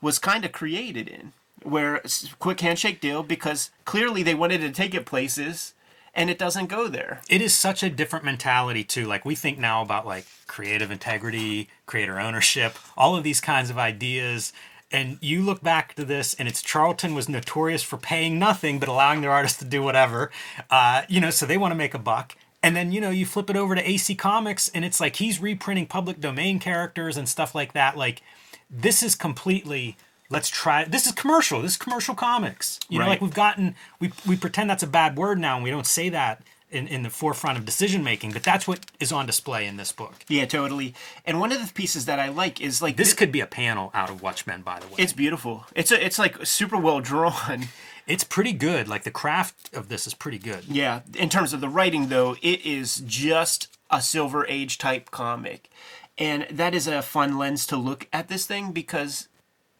was 0.00 0.18
kind 0.18 0.44
of 0.44 0.52
created 0.52 1.06
in, 1.06 1.32
where 1.62 1.96
it's 1.96 2.32
quick 2.40 2.60
handshake 2.60 3.00
deal 3.00 3.22
because 3.22 3.70
clearly 3.84 4.22
they 4.22 4.34
wanted 4.34 4.62
to 4.62 4.70
take 4.70 4.94
it 4.94 5.06
places, 5.06 5.74
and 6.14 6.28
it 6.28 6.38
doesn't 6.38 6.66
go 6.66 6.88
there. 6.88 7.20
It 7.28 7.40
is 7.40 7.54
such 7.54 7.82
a 7.82 7.90
different 7.90 8.24
mentality 8.24 8.84
too. 8.84 9.06
Like 9.06 9.24
we 9.24 9.34
think 9.34 9.58
now 9.58 9.82
about 9.82 10.06
like 10.06 10.26
creative 10.46 10.90
integrity, 10.90 11.68
creator 11.86 12.18
ownership, 12.18 12.76
all 12.96 13.16
of 13.16 13.22
these 13.22 13.40
kinds 13.40 13.70
of 13.70 13.78
ideas. 13.78 14.52
And 14.92 15.18
you 15.20 15.42
look 15.42 15.62
back 15.62 15.94
to 15.94 16.04
this, 16.04 16.34
and 16.34 16.46
it's 16.48 16.62
Charlton 16.62 17.14
was 17.14 17.28
notorious 17.28 17.82
for 17.82 17.96
paying 17.96 18.38
nothing 18.38 18.78
but 18.78 18.88
allowing 18.88 19.20
their 19.22 19.30
artists 19.32 19.58
to 19.60 19.64
do 19.64 19.82
whatever. 19.82 20.30
Uh, 20.70 21.02
you 21.08 21.20
know, 21.20 21.30
so 21.30 21.46
they 21.46 21.56
want 21.58 21.72
to 21.72 21.76
make 21.76 21.94
a 21.94 21.98
buck. 21.98 22.36
And 22.62 22.76
then 22.76 22.92
you 22.92 23.00
know 23.00 23.10
you 23.10 23.26
flip 23.26 23.50
it 23.50 23.56
over 23.56 23.74
to 23.74 23.88
AC 23.88 24.14
Comics, 24.14 24.68
and 24.68 24.84
it's 24.84 25.00
like 25.00 25.16
he's 25.16 25.40
reprinting 25.40 25.86
public 25.86 26.20
domain 26.20 26.58
characters 26.60 27.16
and 27.16 27.28
stuff 27.28 27.54
like 27.54 27.72
that. 27.72 27.96
Like 27.96 28.22
this 28.70 29.02
is 29.02 29.14
completely 29.16 29.96
let's 30.30 30.48
try 30.48 30.84
this 30.84 31.06
is 31.06 31.12
commercial 31.12 31.60
this 31.60 31.72
is 31.72 31.76
commercial 31.76 32.14
comics 32.14 32.80
you 32.88 32.98
know 32.98 33.04
Right. 33.04 33.10
like 33.10 33.20
we've 33.20 33.34
gotten 33.34 33.74
we, 34.00 34.12
we 34.26 34.34
pretend 34.34 34.70
that's 34.70 34.82
a 34.82 34.86
bad 34.86 35.18
word 35.18 35.38
now 35.38 35.56
and 35.56 35.64
we 35.64 35.70
don't 35.70 35.86
say 35.86 36.08
that 36.08 36.42
in, 36.72 36.86
in 36.88 37.02
the 37.02 37.10
forefront 37.10 37.58
of 37.58 37.64
decision 37.64 38.02
making 38.02 38.32
but 38.32 38.42
that's 38.42 38.66
what 38.66 38.86
is 38.98 39.12
on 39.12 39.26
display 39.26 39.66
in 39.66 39.76
this 39.76 39.92
book 39.92 40.14
Yeah, 40.28 40.46
totally. 40.46 40.94
And 41.24 41.38
one 41.40 41.52
of 41.52 41.64
the 41.64 41.72
pieces 41.72 42.06
that 42.06 42.18
I 42.18 42.28
like 42.28 42.60
is 42.60 42.82
like 42.82 42.96
this 42.96 43.12
thi- 43.12 43.18
could 43.18 43.32
be 43.32 43.40
a 43.40 43.46
panel 43.46 43.90
out 43.94 44.10
of 44.10 44.22
watchmen 44.22 44.62
by 44.62 44.80
the 44.80 44.86
way 44.88 44.94
It's 44.98 45.12
beautiful. 45.12 45.66
It's 45.74 45.92
a, 45.92 46.04
it's 46.04 46.18
like 46.18 46.44
super 46.46 46.76
well 46.78 47.00
drawn. 47.00 47.68
it's 48.06 48.24
pretty 48.24 48.52
good 48.52 48.88
like 48.88 49.04
the 49.04 49.10
craft 49.10 49.72
of 49.74 49.88
this 49.88 50.06
is 50.06 50.14
pretty 50.14 50.38
good 50.38 50.64
Yeah, 50.66 51.00
in 51.16 51.28
terms 51.28 51.52
of 51.52 51.60
the 51.60 51.68
writing, 51.68 52.08
though, 52.08 52.36
it 52.42 52.64
is 52.66 53.02
just 53.06 53.68
a 53.90 54.00
Silver 54.00 54.46
Age 54.46 54.78
type 54.78 55.10
comic. 55.10 55.70
And 56.18 56.46
that 56.50 56.74
is 56.74 56.86
a 56.88 57.02
fun 57.02 57.38
lens 57.38 57.66
to 57.66 57.76
look 57.76 58.08
at 58.12 58.28
this 58.28 58.46
thing 58.46 58.72
because 58.72 59.28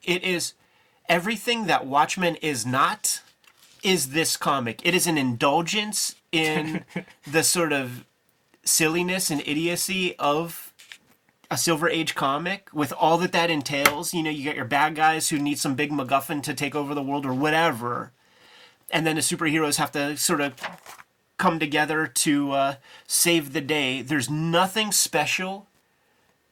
it 0.02 0.22
is 0.22 0.54
everything 1.08 1.66
that 1.66 1.86
Watchmen 1.86 2.36
is 2.36 2.64
not, 2.66 3.21
is 3.82 4.10
this 4.10 4.36
comic. 4.36 4.80
It 4.84 4.94
is 4.94 5.06
an 5.06 5.18
indulgence 5.18 6.14
in 6.30 6.84
the 7.26 7.42
sort 7.42 7.72
of 7.72 8.04
silliness 8.64 9.30
and 9.30 9.42
idiocy 9.46 10.16
of 10.18 10.72
a 11.50 11.56
Silver 11.56 11.88
Age 11.88 12.14
comic 12.14 12.70
with 12.72 12.92
all 12.92 13.18
that 13.18 13.32
that 13.32 13.50
entails. 13.50 14.14
You 14.14 14.22
know, 14.22 14.30
you 14.30 14.44
got 14.44 14.56
your 14.56 14.64
bad 14.64 14.94
guys 14.94 15.28
who 15.28 15.38
need 15.38 15.58
some 15.58 15.74
big 15.74 15.90
MacGuffin 15.90 16.42
to 16.44 16.54
take 16.54 16.74
over 16.74 16.94
the 16.94 17.02
world 17.02 17.26
or 17.26 17.34
whatever. 17.34 18.12
And 18.90 19.06
then 19.06 19.16
the 19.16 19.22
superheroes 19.22 19.76
have 19.76 19.92
to 19.92 20.16
sort 20.16 20.40
of 20.40 20.54
come 21.36 21.58
together 21.58 22.06
to 22.06 22.52
uh, 22.52 22.74
save 23.06 23.52
the 23.52 23.60
day. 23.60 24.00
There's 24.00 24.30
nothing 24.30 24.92
special 24.92 25.66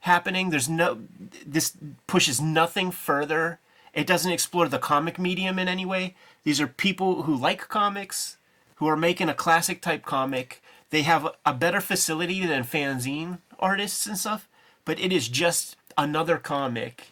happening. 0.01 0.49
There's 0.49 0.69
no. 0.69 0.99
This 1.45 1.75
pushes 2.07 2.41
nothing 2.41 2.91
further. 2.91 3.59
It 3.93 4.07
doesn't 4.07 4.31
explore 4.31 4.67
the 4.67 4.79
comic 4.79 5.19
medium 5.19 5.59
in 5.59 5.67
any 5.67 5.85
way. 5.85 6.15
These 6.43 6.61
are 6.61 6.67
people 6.67 7.23
who 7.23 7.35
like 7.35 7.67
comics, 7.67 8.37
who 8.75 8.87
are 8.87 8.97
making 8.97 9.29
a 9.29 9.33
classic 9.33 9.81
type 9.81 10.05
comic. 10.05 10.61
They 10.89 11.01
have 11.03 11.27
a 11.45 11.53
better 11.53 11.81
facility 11.81 12.45
than 12.45 12.63
fanzine 12.63 13.39
artists 13.59 14.07
and 14.07 14.17
stuff, 14.17 14.47
but 14.85 14.99
it 14.99 15.11
is 15.11 15.27
just 15.27 15.75
another 15.97 16.37
comic 16.37 17.11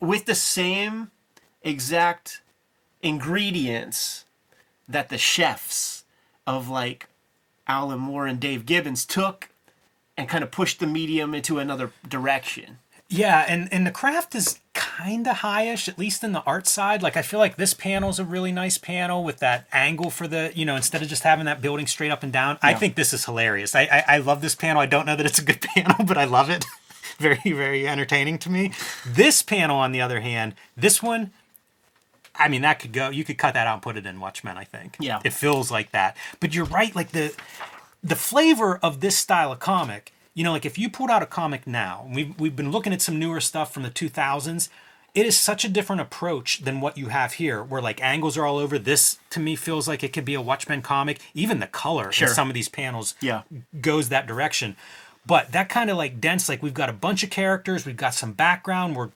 with 0.00 0.26
the 0.26 0.34
same 0.34 1.10
exact 1.62 2.42
ingredients 3.02 4.24
that 4.88 5.08
the 5.08 5.18
chefs 5.18 6.04
of 6.46 6.68
like 6.68 7.06
Alan 7.66 8.00
Moore 8.00 8.26
and 8.26 8.40
Dave 8.40 8.66
Gibbons 8.66 9.04
took 9.04 9.50
and 10.16 10.28
kind 10.28 10.42
of 10.42 10.50
pushed 10.50 10.80
the 10.80 10.86
medium 10.86 11.34
into 11.34 11.58
another 11.58 11.92
direction. 12.08 12.78
Yeah, 13.10 13.44
and 13.48 13.72
and 13.72 13.86
the 13.86 13.90
craft 13.90 14.34
is 14.34 14.60
kind 14.74 15.26
of 15.26 15.36
highish, 15.36 15.88
at 15.88 15.98
least 15.98 16.22
in 16.22 16.32
the 16.32 16.42
art 16.42 16.66
side. 16.66 17.02
Like 17.02 17.16
I 17.16 17.22
feel 17.22 17.40
like 17.40 17.56
this 17.56 17.72
panel 17.72 18.10
is 18.10 18.18
a 18.18 18.24
really 18.24 18.52
nice 18.52 18.76
panel 18.76 19.24
with 19.24 19.38
that 19.38 19.66
angle 19.72 20.10
for 20.10 20.28
the, 20.28 20.52
you 20.54 20.66
know, 20.66 20.76
instead 20.76 21.00
of 21.00 21.08
just 21.08 21.22
having 21.22 21.46
that 21.46 21.62
building 21.62 21.86
straight 21.86 22.10
up 22.10 22.22
and 22.22 22.32
down. 22.32 22.58
I 22.62 22.74
think 22.74 22.96
this 22.96 23.14
is 23.14 23.24
hilarious. 23.24 23.74
I, 23.74 23.82
I 23.82 24.04
I 24.16 24.18
love 24.18 24.42
this 24.42 24.54
panel. 24.54 24.82
I 24.82 24.86
don't 24.86 25.06
know 25.06 25.16
that 25.16 25.24
it's 25.24 25.38
a 25.38 25.44
good 25.44 25.60
panel, 25.74 26.04
but 26.04 26.18
I 26.18 26.24
love 26.24 26.50
it. 26.50 26.66
very 27.18 27.40
very 27.44 27.88
entertaining 27.88 28.38
to 28.38 28.50
me. 28.50 28.72
This 29.06 29.42
panel, 29.42 29.76
on 29.78 29.92
the 29.92 30.02
other 30.02 30.20
hand, 30.20 30.54
this 30.76 31.02
one. 31.02 31.30
I 32.40 32.48
mean, 32.48 32.62
that 32.62 32.78
could 32.78 32.92
go. 32.92 33.08
You 33.08 33.24
could 33.24 33.38
cut 33.38 33.54
that 33.54 33.66
out 33.66 33.74
and 33.74 33.82
put 33.82 33.96
it 33.96 34.06
in 34.06 34.20
Watchmen. 34.20 34.58
I 34.58 34.64
think. 34.64 34.96
Yeah. 35.00 35.20
It 35.24 35.32
feels 35.32 35.70
like 35.70 35.92
that. 35.92 36.16
But 36.40 36.54
you're 36.54 36.66
right. 36.66 36.94
Like 36.94 37.12
the 37.12 37.34
the 38.04 38.16
flavor 38.16 38.78
of 38.82 39.00
this 39.00 39.16
style 39.18 39.50
of 39.50 39.58
comic, 39.60 40.12
you 40.38 40.44
know, 40.44 40.52
like 40.52 40.64
if 40.64 40.78
you 40.78 40.88
pulled 40.88 41.10
out 41.10 41.20
a 41.20 41.26
comic 41.26 41.66
now, 41.66 42.02
and 42.06 42.14
we've, 42.14 42.38
we've 42.38 42.54
been 42.54 42.70
looking 42.70 42.92
at 42.92 43.02
some 43.02 43.18
newer 43.18 43.40
stuff 43.40 43.74
from 43.74 43.82
the 43.82 43.90
2000s, 43.90 44.68
it 45.12 45.26
is 45.26 45.36
such 45.36 45.64
a 45.64 45.68
different 45.68 46.00
approach 46.00 46.60
than 46.60 46.80
what 46.80 46.96
you 46.96 47.08
have 47.08 47.32
here, 47.34 47.60
where 47.60 47.82
like 47.82 48.00
angles 48.00 48.38
are 48.38 48.46
all 48.46 48.56
over. 48.56 48.78
This 48.78 49.18
to 49.30 49.40
me 49.40 49.56
feels 49.56 49.88
like 49.88 50.04
it 50.04 50.12
could 50.12 50.24
be 50.24 50.34
a 50.34 50.40
Watchmen 50.40 50.80
comic. 50.80 51.18
Even 51.34 51.58
the 51.58 51.66
color 51.66 52.12
Sure. 52.12 52.28
in 52.28 52.34
some 52.34 52.46
of 52.48 52.54
these 52.54 52.68
panels 52.68 53.16
Yeah. 53.20 53.42
goes 53.80 54.10
that 54.10 54.28
direction. 54.28 54.76
But 55.26 55.50
that 55.50 55.68
kind 55.68 55.90
of 55.90 55.96
like 55.96 56.20
dense, 56.20 56.48
like 56.48 56.62
we've 56.62 56.72
got 56.72 56.88
a 56.88 56.92
bunch 56.92 57.24
of 57.24 57.30
characters, 57.30 57.84
we've 57.84 57.96
got 57.96 58.14
some 58.14 58.32
background, 58.32 58.94
we're 58.94 59.10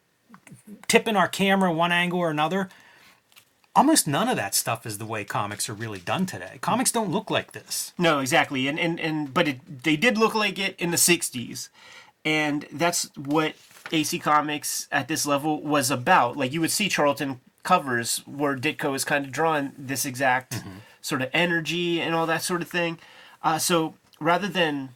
tipping 0.89 1.15
our 1.15 1.29
camera 1.29 1.73
one 1.73 1.93
angle 1.93 2.19
or 2.19 2.31
another. 2.31 2.69
Almost 3.75 4.07
none 4.07 4.29
of 4.29 4.37
that 4.37 4.55
stuff 4.55 4.85
is 4.85 4.99
the 4.99 5.07
way 5.07 5.25
comics 5.25 5.69
are 5.69 5.75
really 5.75 5.99
done 5.99 6.27
today. 6.27 6.59
Comics 6.61 6.93
don't 6.93 7.11
look 7.11 7.31
like 7.31 7.53
this. 7.53 7.95
No, 7.97 8.21
exactly. 8.21 8.69
And 8.69 8.79
and 8.79 9.01
and 9.01 9.33
but 9.33 9.49
it, 9.49 9.83
they 9.85 9.97
did 9.97 10.19
look 10.19 10.35
like 10.35 10.59
it 10.59 10.75
in 10.79 10.91
the 10.91 10.99
'60s, 10.99 11.71
and 12.25 12.67
that's 12.71 13.11
what 13.17 13.55
AC 13.91 14.19
Comics 14.19 14.89
at 14.93 15.09
this 15.09 15.25
level 15.25 15.63
was 15.63 15.91
about. 15.91 16.37
Like 16.37 16.53
you 16.53 16.61
would 16.61 16.71
see 16.71 16.89
Charlton 16.89 17.41
covers 17.63 18.19
where 18.27 18.57
Ditko 18.57 18.95
is 18.95 19.05
kind 19.05 19.25
of 19.25 19.33
drawing 19.33 19.73
this 19.79 20.05
exact 20.05 20.63
sort 21.01 21.23
of 21.23 21.31
energy 21.33 22.01
and 22.01 22.15
all 22.15 22.27
that 22.27 22.43
sort 22.43 22.63
of 22.63 22.69
thing. 22.69 22.99
Uh, 23.43 23.59
so 23.59 23.95
rather 24.21 24.49
than 24.49 24.91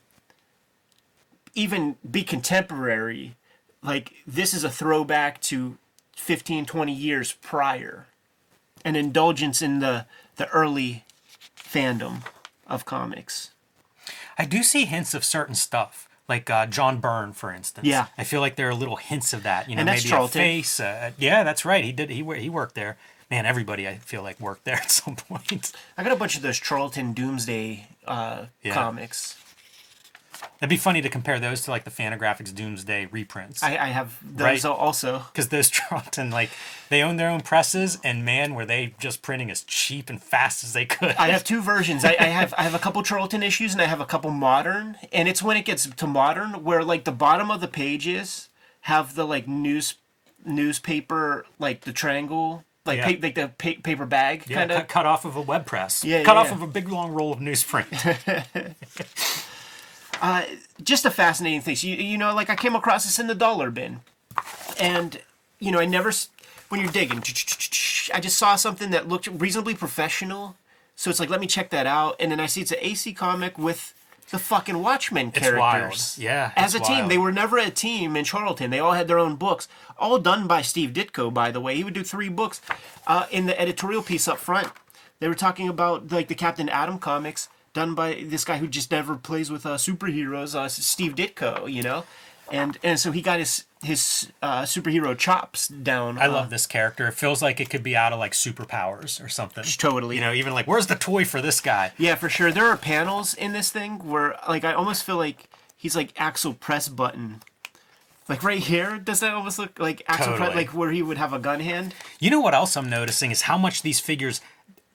even 1.55 1.97
be 2.09 2.23
contemporary, 2.23 3.37
like 3.83 4.13
this 4.27 4.55
is 4.55 4.65
a 4.65 4.71
throwback 4.71 5.41
to 5.41 5.79
15, 6.17 6.67
20 6.67 6.93
years 6.93 7.33
prior, 7.33 8.07
an 8.87 8.97
indulgence 8.97 9.61
in 9.61 9.81
the 9.81 10.07
the 10.37 10.49
early 10.49 11.05
fandom 11.57 12.23
of 12.67 12.85
comics. 12.85 13.51
I 14.39 14.45
do 14.45 14.63
see 14.63 14.85
hints 14.85 15.15
of 15.15 15.25
certain 15.25 15.55
stuff, 15.55 16.09
like 16.29 16.49
uh, 16.51 16.67
John 16.67 16.99
Byrne, 17.01 17.33
for 17.33 17.51
instance. 17.53 17.87
Yeah. 17.87 18.07
I 18.19 18.25
feel 18.25 18.41
like 18.41 18.57
there 18.57 18.69
are 18.69 18.75
little 18.75 18.97
hints 18.97 19.33
of 19.33 19.43
that. 19.45 19.69
You 19.69 19.77
know, 19.77 19.85
maybe 19.85 20.01
Charlton. 20.01 20.41
a 20.41 20.45
face. 20.45 20.79
Uh, 20.81 21.11
yeah, 21.19 21.43
that's 21.43 21.65
right. 21.65 21.83
He 21.85 21.93
did. 21.93 22.11
He 22.11 22.23
he 22.39 22.49
worked 22.49 22.75
there. 22.75 22.97
Man, 23.31 23.45
everybody 23.45 23.89
I 23.89 23.97
feel 23.97 24.23
like 24.23 24.39
worked 24.39 24.65
there 24.65 24.75
at 24.85 24.91
some 24.91 25.17
point. 25.17 25.73
I 25.99 26.03
got 26.05 26.13
a 26.13 26.17
bunch 26.17 26.37
of 26.37 26.43
those 26.43 26.61
Charlton 26.61 27.13
Doomsday 27.13 27.89
uh, 28.07 28.47
Yeah. 28.63 28.75
comics. 28.75 29.37
It'd 30.59 30.71
be 30.71 30.77
funny 30.79 31.03
to 31.03 31.09
compare 31.11 31.39
those 31.39 31.61
to 31.63 31.71
like 31.71 31.85
the 31.85 31.91
Fantagraphics 31.91 32.55
Doomsday 32.55 33.07
reprints. 33.07 33.63
I, 33.63 33.77
I 33.77 33.87
have 33.89 34.19
those 34.23 34.65
Right. 34.65 34.65
also. 34.65 35.25
because 35.33 35.49
those 35.49 35.69
Charlton, 35.77 36.31
like, 36.31 36.49
they 36.89 37.03
own 37.03 37.17
their 37.17 37.29
own 37.29 37.43
presses, 37.43 37.99
and 38.03 38.25
man, 38.25 38.55
were 38.55 38.65
they 38.65 38.95
just 38.99 39.21
printing 39.21 39.51
as 39.51 39.63
cheap 39.65 40.09
and 40.09 40.23
fast 40.23 40.65
as 40.65 40.73
they 40.73 40.87
could. 40.87 41.15
I 41.17 41.29
have 41.29 41.45
two 41.45 41.61
versions. 41.61 42.05
I, 42.05 42.17
I 42.19 42.25
have 42.29 42.55
I 42.57 42.63
have 42.63 42.75
a 42.75 42.79
couple 42.79 43.03
Charlton 43.03 43.43
issues 43.43 43.73
and 43.75 43.83
I 43.83 43.87
have 43.87 44.01
a 44.01 44.07
couple 44.07 44.31
modern. 44.31 44.97
And 45.13 45.29
it's 45.29 45.43
when 45.43 45.57
it 45.59 45.65
gets 45.67 45.87
to 45.87 46.07
modern 46.07 46.65
where 46.65 46.83
like 46.83 47.05
the 47.05 47.13
bottom 47.13 47.51
of 47.51 47.61
the 47.61 47.69
pages 47.69 48.49
have 48.83 49.15
the 49.15 49.27
like 49.27 49.47
news 49.47 49.95
newspaper 50.45 51.45
like 51.59 51.81
the 51.83 51.93
triangle 51.93 52.65
like 52.85 52.99
Yeah. 52.99 53.07
pa- 53.13 53.19
like 53.21 53.35
the 53.35 53.49
pa- 53.49 53.81
paper 53.83 54.07
bag 54.07 54.45
yeah, 54.47 54.57
kind 54.59 54.71
of. 54.71 54.79
cut, 54.79 54.89
cut 54.89 55.07
off 55.07 55.25
of 55.25 55.35
a 55.37 55.41
web 55.43 55.67
press. 55.67 56.05
Yeah, 56.05 56.23
cut 56.23 56.35
yeah, 56.35 56.41
off 56.41 56.53
of 56.53 56.63
a 56.63 56.67
big 56.69 56.89
long 56.89 57.11
roll 57.13 57.33
of 57.33 57.41
newsprint. 57.41 57.87
just 60.83 61.05
a 61.05 61.11
fascinating 61.11 61.61
thing. 61.61 61.77
So 61.77 61.87
you, 61.87 61.97
you 61.97 62.19
know, 62.19 62.35
like 62.35 62.51
I 62.51 62.57
came 62.57 62.75
across 62.75 63.05
this 63.05 63.19
in 63.19 63.27
the 63.27 63.35
dollar 63.35 63.71
bin, 63.71 64.01
and 64.79 65.21
you 65.59 65.71
know, 65.73 65.79
I 65.81 65.87
never 65.87 66.13
when 66.69 66.81
you're 66.81 66.91
digging, 66.91 67.19
I 68.13 68.21
just 68.21 68.37
saw 68.39 68.57
something 68.57 68.91
that 68.91 69.09
looked 69.09 69.27
reasonably 69.29 69.75
professional. 69.75 70.57
So 70.97 71.11
it's 71.11 71.21
like, 71.21 71.29
let 71.29 71.41
me 71.41 71.47
check 71.47 71.71
that 71.71 71.87
out, 71.87 72.17
and 72.19 72.33
then 72.33 72.41
I 72.41 72.47
see 72.47 72.63
it's 72.63 72.73
an 72.73 72.79
AC 72.81 73.13
comic 73.13 73.59
with 73.59 73.93
the 74.31 74.39
fucking 74.39 74.83
Watchmen 74.83 75.29
It's 75.29 75.39
characters. 75.39 75.59
wild. 75.61 76.15
Yeah, 76.19 76.53
as 76.57 76.75
a 76.75 76.79
it's 76.79 76.89
team, 76.89 77.09
they 77.09 77.19
were 77.19 77.31
never 77.31 77.59
a 77.59 77.71
team 77.71 78.17
in 78.17 78.25
Charlton. 78.25 78.71
They 78.71 78.81
all 78.81 78.93
had 78.93 79.07
their 79.07 79.19
own 79.19 79.37
books, 79.37 79.69
all 79.99 80.19
done 80.19 80.47
by 80.47 80.63
Steve 80.63 80.91
Ditko, 80.91 81.33
by 81.33 81.51
the 81.51 81.61
way. 81.61 81.77
He 81.77 81.85
would 81.85 81.95
do 81.95 82.03
three 82.03 82.29
books. 82.31 82.61
Uh, 83.07 83.27
in 83.31 83.47
the 83.47 83.61
editorial 83.61 84.03
piece 84.03 84.27
up 84.27 84.39
front, 84.39 84.69
they 85.21 85.29
were 85.29 85.35
talking 85.35 85.69
about 85.69 86.11
like 86.11 86.29
the 86.29 86.35
Captain 86.35 86.69
Atom 86.69 86.99
comics 86.99 87.49
done 87.77 87.95
by 87.95 88.25
this 88.27 88.45
guy 88.45 88.57
who 88.57 88.67
just 88.67 88.91
never 88.91 89.17
plays 89.17 89.51
with 89.51 89.67
uh, 89.67 89.77
superheroes, 89.77 90.55
uh, 90.55 90.69
Steve 90.69 91.15
Ditko, 91.15 91.73
you 91.73 91.83
know, 91.83 92.05
and 92.51 92.79
and 92.83 92.99
so 92.99 93.13
he 93.13 93.21
got 93.21 93.39
his 93.39 93.65
his 93.83 94.33
uh, 94.43 94.63
superhero 94.63 95.17
chops 95.17 95.69
down. 95.69 96.19
I 96.19 96.27
love 96.27 96.49
this 96.51 96.67
character. 96.67 97.07
It 97.07 97.13
feels 97.15 97.43
like 97.43 97.61
it 97.61 97.69
could 97.69 97.83
be 97.83 97.95
out 97.95 98.13
of 98.13 98.19
like 98.19 98.33
superpowers 98.33 99.23
or 99.23 99.29
something. 99.29 99.63
Totally. 99.63 100.17
You 100.17 100.23
know, 100.23 100.33
even 100.33 100.55
like, 100.55 100.67
where's 100.67 100.87
the 100.87 100.97
toy 100.97 101.25
for 101.25 101.43
this 101.43 101.61
guy? 101.61 101.93
Yeah, 101.99 102.15
for 102.17 102.29
sure. 102.29 102.51
There 102.51 102.67
are 102.67 102.77
panels 102.79 103.35
in 103.35 103.53
this 103.53 103.71
thing 103.71 103.99
where, 104.09 104.37
like, 104.49 104.65
I 104.65 104.73
almost 104.73 105.05
feel 105.05 105.19
like 105.19 105.51
he's 105.77 105.95
like 105.95 106.13
Axel 106.17 106.55
Pressbutton. 106.55 107.43
Like 108.29 108.43
right 108.43 108.59
here, 108.59 108.99
does 108.99 109.21
that 109.21 109.35
almost 109.35 109.59
look 109.59 109.79
like 109.79 110.03
Axel 110.09 110.33
Press, 110.33 110.49
Totally. 110.49 110.57
like 110.57 110.75
where 110.75 110.91
he 110.91 111.01
would 111.03 111.19
have 111.19 111.33
a 111.33 111.39
gun 111.39 111.61
hand? 111.61 111.95
You 112.19 112.31
know 112.31 112.41
what 112.41 112.55
else 112.55 112.77
I'm 112.77 112.91
noticing 112.91 113.31
is 113.31 113.43
how 113.43 113.57
much 113.57 113.83
these 113.83 114.01
figures. 114.01 114.41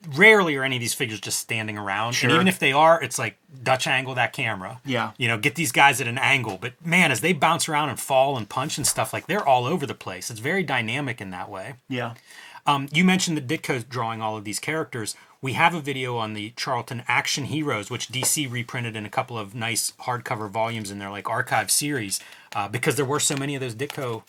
Rarely 0.08 0.56
are 0.56 0.64
any 0.64 0.76
of 0.76 0.80
these 0.80 0.94
figures 0.94 1.20
just 1.20 1.38
standing 1.38 1.78
around, 1.78 2.14
Sure. 2.14 2.28
and 2.28 2.34
even 2.34 2.48
if 2.48 2.58
they 2.58 2.72
are, 2.72 3.00
it's 3.02 3.18
like 3.18 3.36
Dutch 3.62 3.86
angle 3.86 4.14
that 4.16 4.32
camera. 4.32 4.80
Yeah. 4.84 5.12
you 5.16 5.28
know, 5.28 5.38
get 5.38 5.54
these 5.54 5.70
guys 5.72 6.00
at 6.00 6.08
an 6.08 6.18
angle. 6.18 6.58
But 6.60 6.74
man, 6.84 7.12
as 7.12 7.20
they 7.20 7.32
bounce 7.32 7.68
around 7.68 7.90
and 7.90 8.00
fall 8.00 8.36
and 8.36 8.48
punch 8.48 8.76
and 8.78 8.86
stuff, 8.86 9.12
like 9.12 9.26
they're 9.26 9.46
all 9.46 9.64
over 9.66 9.86
the 9.86 9.94
place. 9.94 10.30
It's 10.30 10.40
very 10.40 10.62
dynamic 10.64 11.20
in 11.20 11.30
that 11.30 11.48
way. 11.48 11.74
Yeah. 11.88 12.14
Um, 12.66 12.88
you 12.92 13.04
mentioned 13.04 13.36
that 13.36 13.46
Ditko's 13.48 13.84
drawing 13.84 14.20
all 14.22 14.36
of 14.36 14.44
these 14.44 14.58
characters. 14.60 15.16
We 15.40 15.54
have 15.54 15.74
a 15.74 15.80
video 15.80 16.16
on 16.18 16.34
the 16.34 16.50
Charlton 16.56 17.02
Action 17.08 17.46
Heroes, 17.46 17.90
which 17.90 18.08
DC 18.08 18.48
reprinted 18.50 18.94
in 18.94 19.04
a 19.04 19.10
couple 19.10 19.36
of 19.36 19.54
nice 19.54 19.92
hardcover 20.02 20.48
volumes 20.48 20.90
in 20.90 21.00
their 21.00 21.10
like 21.10 21.28
archive 21.28 21.70
series, 21.72 22.20
uh, 22.54 22.68
because 22.68 22.94
there 22.94 23.04
were 23.04 23.18
so 23.18 23.36
many 23.36 23.56
of 23.56 23.60
those 23.60 23.74
Ditko 23.74 24.22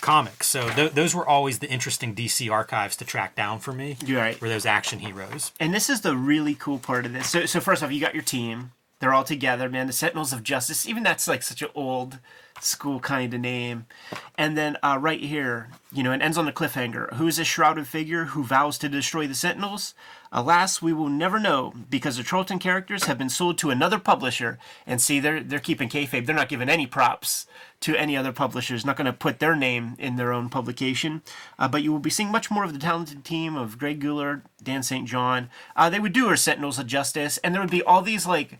comics. 0.00 0.46
So 0.46 0.68
th- 0.70 0.92
those 0.92 1.14
were 1.14 1.26
always 1.26 1.58
the 1.58 1.68
interesting 1.68 2.14
DC 2.14 2.50
archives 2.50 2.96
to 2.96 3.04
track 3.04 3.34
down 3.34 3.58
for 3.58 3.72
me. 3.72 3.96
You're 4.04 4.20
right. 4.20 4.40
Were 4.40 4.48
those 4.48 4.66
action 4.66 4.98
heroes? 4.98 5.52
And 5.60 5.72
this 5.74 5.90
is 5.90 6.00
the 6.00 6.16
really 6.16 6.54
cool 6.54 6.78
part 6.78 7.06
of 7.06 7.12
this. 7.12 7.28
So, 7.28 7.46
so 7.46 7.60
first 7.60 7.82
off, 7.82 7.92
you 7.92 8.00
got 8.00 8.14
your 8.14 8.22
team. 8.22 8.72
They're 9.00 9.14
all 9.14 9.24
together, 9.24 9.68
man. 9.68 9.86
The 9.86 9.92
Sentinels 9.92 10.32
of 10.32 10.42
Justice. 10.42 10.86
Even 10.86 11.02
that's 11.02 11.28
like 11.28 11.42
such 11.42 11.62
an 11.62 11.68
old 11.74 12.18
school 12.60 12.98
kind 12.98 13.32
of 13.32 13.40
name. 13.40 13.86
And 14.36 14.56
then 14.56 14.76
uh, 14.82 14.98
right 15.00 15.20
here, 15.20 15.68
you 15.92 16.02
know, 16.02 16.12
it 16.12 16.22
ends 16.22 16.36
on 16.36 16.48
a 16.48 16.52
cliffhanger. 16.52 17.14
Who 17.14 17.28
is 17.28 17.36
this 17.36 17.46
shrouded 17.46 17.86
figure 17.86 18.26
who 18.26 18.42
vows 18.42 18.78
to 18.78 18.88
destroy 18.88 19.26
the 19.26 19.34
Sentinels? 19.34 19.94
Alas, 20.30 20.82
we 20.82 20.92
will 20.92 21.08
never 21.08 21.38
know 21.38 21.72
because 21.88 22.16
the 22.16 22.22
Charlton 22.22 22.58
characters 22.58 23.04
have 23.04 23.16
been 23.16 23.30
sold 23.30 23.56
to 23.58 23.70
another 23.70 23.98
publisher. 23.98 24.58
And 24.86 25.00
see, 25.00 25.20
they're 25.20 25.42
they're 25.42 25.58
keeping 25.58 25.88
kayfabe. 25.88 26.26
They're 26.26 26.34
not 26.34 26.50
giving 26.50 26.68
any 26.68 26.86
props 26.86 27.46
to 27.80 27.96
any 27.96 28.16
other 28.16 28.32
publishers. 28.32 28.84
Not 28.84 28.96
going 28.96 29.06
to 29.06 29.12
put 29.12 29.38
their 29.38 29.56
name 29.56 29.94
in 29.98 30.16
their 30.16 30.32
own 30.32 30.50
publication. 30.50 31.22
Uh, 31.58 31.68
but 31.68 31.82
you 31.82 31.92
will 31.92 31.98
be 31.98 32.10
seeing 32.10 32.30
much 32.30 32.50
more 32.50 32.64
of 32.64 32.72
the 32.72 32.78
talented 32.78 33.24
team 33.24 33.56
of 33.56 33.78
Greg 33.78 34.02
Goulart, 34.02 34.42
Dan 34.62 34.82
St. 34.82 35.08
John. 35.08 35.48
Uh, 35.76 35.88
they 35.88 36.00
would 36.00 36.12
do 36.12 36.28
our 36.28 36.36
Sentinels 36.36 36.78
of 36.78 36.86
Justice, 36.86 37.38
and 37.38 37.54
there 37.54 37.62
would 37.62 37.70
be 37.70 37.82
all 37.82 38.02
these 38.02 38.26
like 38.26 38.58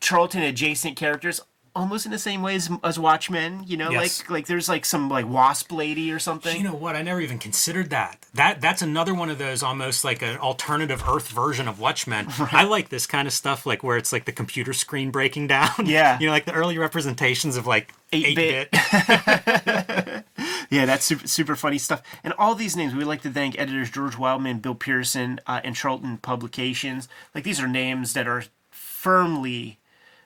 Charlton 0.00 0.42
adjacent 0.42 0.96
characters. 0.96 1.40
Almost 1.72 2.04
in 2.04 2.10
the 2.10 2.18
same 2.18 2.42
way 2.42 2.56
as, 2.56 2.68
as 2.82 2.98
Watchmen, 2.98 3.62
you 3.64 3.76
know, 3.76 3.90
Yes. 3.92 4.18
like 4.22 4.30
like 4.30 4.46
there's 4.48 4.68
like 4.68 4.84
some 4.84 5.08
like 5.08 5.28
Wasp 5.28 5.70
lady 5.70 6.10
or 6.10 6.18
something. 6.18 6.56
You 6.56 6.64
know 6.64 6.74
what? 6.74 6.96
I 6.96 7.02
never 7.02 7.20
even 7.20 7.38
considered 7.38 7.90
that. 7.90 8.26
That 8.34 8.60
that's 8.60 8.82
another 8.82 9.14
one 9.14 9.30
of 9.30 9.38
those 9.38 9.62
almost 9.62 10.02
like 10.02 10.20
an 10.20 10.36
alternative 10.38 11.04
Earth 11.08 11.28
version 11.28 11.68
of 11.68 11.78
Watchmen. 11.78 12.26
I 12.50 12.64
like 12.64 12.88
this 12.88 13.06
kind 13.06 13.28
of 13.28 13.32
stuff, 13.32 13.66
like 13.66 13.84
where 13.84 13.96
it's 13.96 14.12
like 14.12 14.24
the 14.24 14.32
computer 14.32 14.72
screen 14.72 15.12
breaking 15.12 15.46
down. 15.46 15.70
Yeah. 15.86 16.18
you 16.20 16.26
know, 16.26 16.32
like 16.32 16.44
the 16.44 16.54
early 16.54 16.76
representations 16.76 17.56
of 17.56 17.68
like 17.68 17.92
8-bit. 18.12 18.72
8-bit. 18.72 20.24
Yeah, 20.70 20.86
that's 20.86 21.04
super, 21.04 21.26
super 21.26 21.56
funny 21.56 21.78
stuff. 21.78 22.00
And 22.22 22.32
all 22.38 22.54
these 22.54 22.76
names, 22.76 22.94
we'd 22.94 23.04
like 23.04 23.22
to 23.22 23.30
thank 23.30 23.58
editors 23.58 23.90
George 23.90 24.16
Wildman, 24.16 24.60
Bill 24.60 24.76
Pearson, 24.76 25.40
uh, 25.48 25.60
and 25.64 25.74
Charlton 25.74 26.18
Publications. 26.18 27.08
Like, 27.34 27.42
these 27.42 27.60
are 27.60 27.66
names 27.66 28.12
that 28.12 28.28
are 28.28 28.44
firmly 28.70 29.78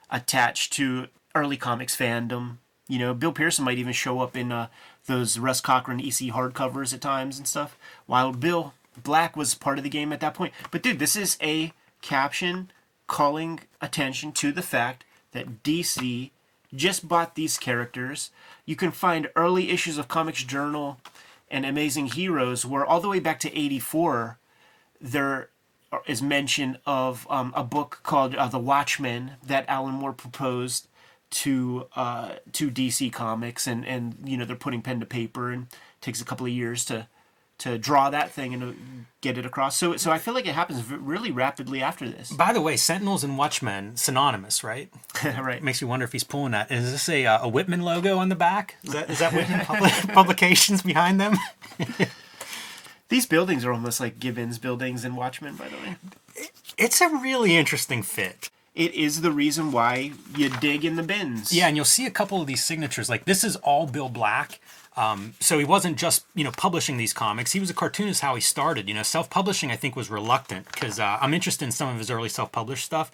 attached 0.09 0.73
to 0.73 1.07
early 1.33 1.57
comics 1.57 1.95
fandom. 1.95 2.57
You 2.87 2.99
know, 2.99 3.13
Bill 3.13 3.31
Pearson 3.31 3.65
might 3.65 3.79
even 3.79 3.93
show 3.93 4.19
up 4.19 4.37
in 4.37 4.51
uh, 4.51 4.67
those 5.07 5.39
Russ 5.39 5.61
Cochran 5.61 5.99
EC 5.99 6.31
hardcovers 6.31 6.93
at 6.93 7.01
times 7.01 7.37
and 7.37 7.47
stuff. 7.47 7.77
While 8.05 8.31
Bill 8.31 8.73
Black 9.01 9.35
was 9.35 9.55
part 9.55 9.77
of 9.77 9.83
the 9.83 9.89
game 9.89 10.13
at 10.13 10.19
that 10.21 10.33
point. 10.33 10.53
But, 10.71 10.81
dude, 10.81 10.99
this 10.99 11.15
is 11.15 11.37
a 11.41 11.73
caption 12.01 12.71
calling 13.07 13.59
attention 13.81 14.31
to 14.33 14.51
the 14.51 14.61
fact 14.61 15.03
that 15.31 15.63
DC 15.63 16.31
just 16.73 17.07
bought 17.07 17.35
these 17.35 17.57
characters. 17.57 18.31
you 18.65 18.75
can 18.75 18.91
find 18.91 19.29
early 19.35 19.69
issues 19.69 19.97
of 19.97 20.07
Comics 20.07 20.43
Journal 20.43 20.99
and 21.49 21.65
Amazing 21.65 22.07
Heroes, 22.07 22.65
where 22.65 22.85
all 22.85 22.99
the 22.99 23.09
way 23.09 23.19
back 23.19 23.39
to 23.41 23.57
'84, 23.57 24.39
there 24.99 25.49
is 26.07 26.21
mention 26.21 26.77
of 26.85 27.27
um, 27.29 27.53
a 27.55 27.63
book 27.63 27.99
called 28.03 28.35
uh, 28.35 28.47
The 28.47 28.59
Watchmen 28.59 29.33
that 29.45 29.65
Alan 29.67 29.93
Moore 29.95 30.13
proposed 30.13 30.87
to 31.31 31.87
uh, 31.95 32.35
to 32.53 32.71
DC 32.71 33.11
Comics, 33.11 33.67
and 33.67 33.85
and 33.85 34.15
you 34.23 34.37
know 34.37 34.45
they're 34.45 34.55
putting 34.55 34.81
pen 34.81 34.99
to 34.99 35.05
paper, 35.05 35.51
and 35.51 35.63
it 35.63 36.01
takes 36.01 36.21
a 36.21 36.25
couple 36.25 36.45
of 36.45 36.51
years 36.51 36.85
to 36.85 37.07
to 37.57 37.77
draw 37.77 38.09
that 38.09 38.31
thing 38.31 38.53
and 38.53 39.05
get 39.21 39.37
it 39.37 39.45
across. 39.45 39.77
So 39.77 39.95
so 39.97 40.11
I 40.11 40.17
feel 40.17 40.33
like 40.33 40.45
it 40.45 40.55
happens 40.55 40.89
really 40.89 41.31
rapidly 41.31 41.81
after 41.81 42.07
this. 42.07 42.31
By 42.31 42.53
the 42.53 42.61
way, 42.61 42.75
Sentinels 42.75 43.23
and 43.23 43.37
Watchmen 43.37 43.95
synonymous, 43.95 44.63
right? 44.63 44.89
right. 45.23 45.63
Makes 45.63 45.81
me 45.81 45.87
wonder 45.87 46.03
if 46.03 46.11
he's 46.11 46.23
pulling 46.23 46.51
that. 46.51 46.71
Is 46.71 46.91
this 46.91 47.09
a 47.09 47.25
uh, 47.25 47.43
a 47.43 47.49
Whitman 47.49 47.81
logo 47.81 48.17
on 48.17 48.29
the 48.29 48.35
back? 48.35 48.75
Is 48.83 48.93
that 48.93 49.09
is 49.09 49.19
that 49.19 49.33
Whitman 49.33 49.65
Publications 50.13 50.81
behind 50.81 51.19
them? 51.19 51.37
These 53.15 53.27
buildings 53.27 53.63
are 53.63 53.71
almost 53.71 54.01
like 54.01 54.19
Gibbons 54.19 54.57
buildings 54.59 55.05
in 55.05 55.15
Watchmen, 55.15 55.55
by 55.55 55.69
the 55.69 55.77
way. 55.77 55.95
It's 56.77 56.99
a 56.99 57.07
really 57.07 57.55
interesting 57.55 58.03
fit. 58.03 58.49
It 58.75 58.93
is 58.93 59.21
the 59.21 59.31
reason 59.31 59.71
why 59.71 60.11
you 60.35 60.49
dig 60.49 60.83
in 60.83 60.97
the 60.97 61.01
bins. 61.01 61.53
Yeah, 61.53 61.67
and 61.67 61.77
you'll 61.77 61.85
see 61.85 62.05
a 62.05 62.11
couple 62.11 62.41
of 62.41 62.47
these 62.47 62.61
signatures. 62.61 63.09
Like 63.09 63.23
this 63.23 63.45
is 63.45 63.55
all 63.55 63.87
Bill 63.87 64.09
Black. 64.09 64.59
Um, 64.97 65.35
so 65.39 65.57
he 65.57 65.63
wasn't 65.63 65.97
just 65.97 66.25
you 66.35 66.43
know 66.43 66.51
publishing 66.57 66.97
these 66.97 67.13
comics. 67.13 67.53
He 67.53 67.61
was 67.61 67.69
a 67.69 67.73
cartoonist 67.73 68.19
how 68.19 68.35
he 68.35 68.41
started. 68.41 68.89
You 68.89 68.95
know, 68.95 69.03
self-publishing 69.03 69.71
I 69.71 69.77
think 69.77 69.95
was 69.95 70.09
reluctant 70.09 70.69
because 70.69 70.99
uh, 70.99 71.17
I'm 71.21 71.33
interested 71.33 71.63
in 71.63 71.71
some 71.71 71.87
of 71.87 71.97
his 71.97 72.11
early 72.11 72.27
self-published 72.27 72.83
stuff, 72.83 73.13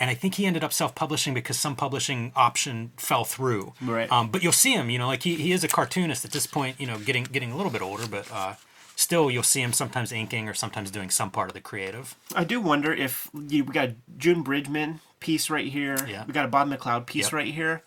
and 0.00 0.08
I 0.08 0.14
think 0.14 0.36
he 0.36 0.46
ended 0.46 0.64
up 0.64 0.72
self-publishing 0.72 1.34
because 1.34 1.58
some 1.58 1.76
publishing 1.76 2.32
option 2.34 2.92
fell 2.96 3.26
through. 3.26 3.74
Right. 3.82 4.10
Um, 4.10 4.30
but 4.30 4.42
you'll 4.42 4.52
see 4.52 4.72
him. 4.72 4.88
You 4.88 4.98
know, 4.98 5.08
like 5.08 5.24
he, 5.24 5.34
he 5.34 5.52
is 5.52 5.62
a 5.62 5.68
cartoonist 5.68 6.24
at 6.24 6.30
this 6.30 6.46
point. 6.46 6.80
You 6.80 6.86
know, 6.86 6.96
getting 6.96 7.24
getting 7.24 7.52
a 7.52 7.56
little 7.58 7.70
bit 7.70 7.82
older, 7.82 8.06
but 8.08 8.26
uh, 8.32 8.54
still 9.02 9.30
you'll 9.30 9.42
see 9.42 9.60
him 9.60 9.72
sometimes 9.72 10.12
inking 10.12 10.48
or 10.48 10.54
sometimes 10.54 10.90
doing 10.90 11.10
some 11.10 11.30
part 11.30 11.48
of 11.50 11.54
the 11.54 11.60
creative. 11.60 12.14
I 12.34 12.44
do 12.44 12.60
wonder 12.60 12.92
if 12.92 13.28
you, 13.48 13.64
we 13.64 13.72
got 13.72 13.88
a 13.88 13.94
June 14.16 14.42
Brigman 14.44 15.00
piece 15.20 15.50
right 15.50 15.66
here. 15.70 15.96
Yeah. 16.08 16.24
We 16.26 16.32
got 16.32 16.44
a 16.44 16.48
Bob 16.48 16.68
McLeod 16.68 17.06
piece 17.06 17.26
Yep. 17.26 17.32
right 17.32 17.52
here. 17.52 17.82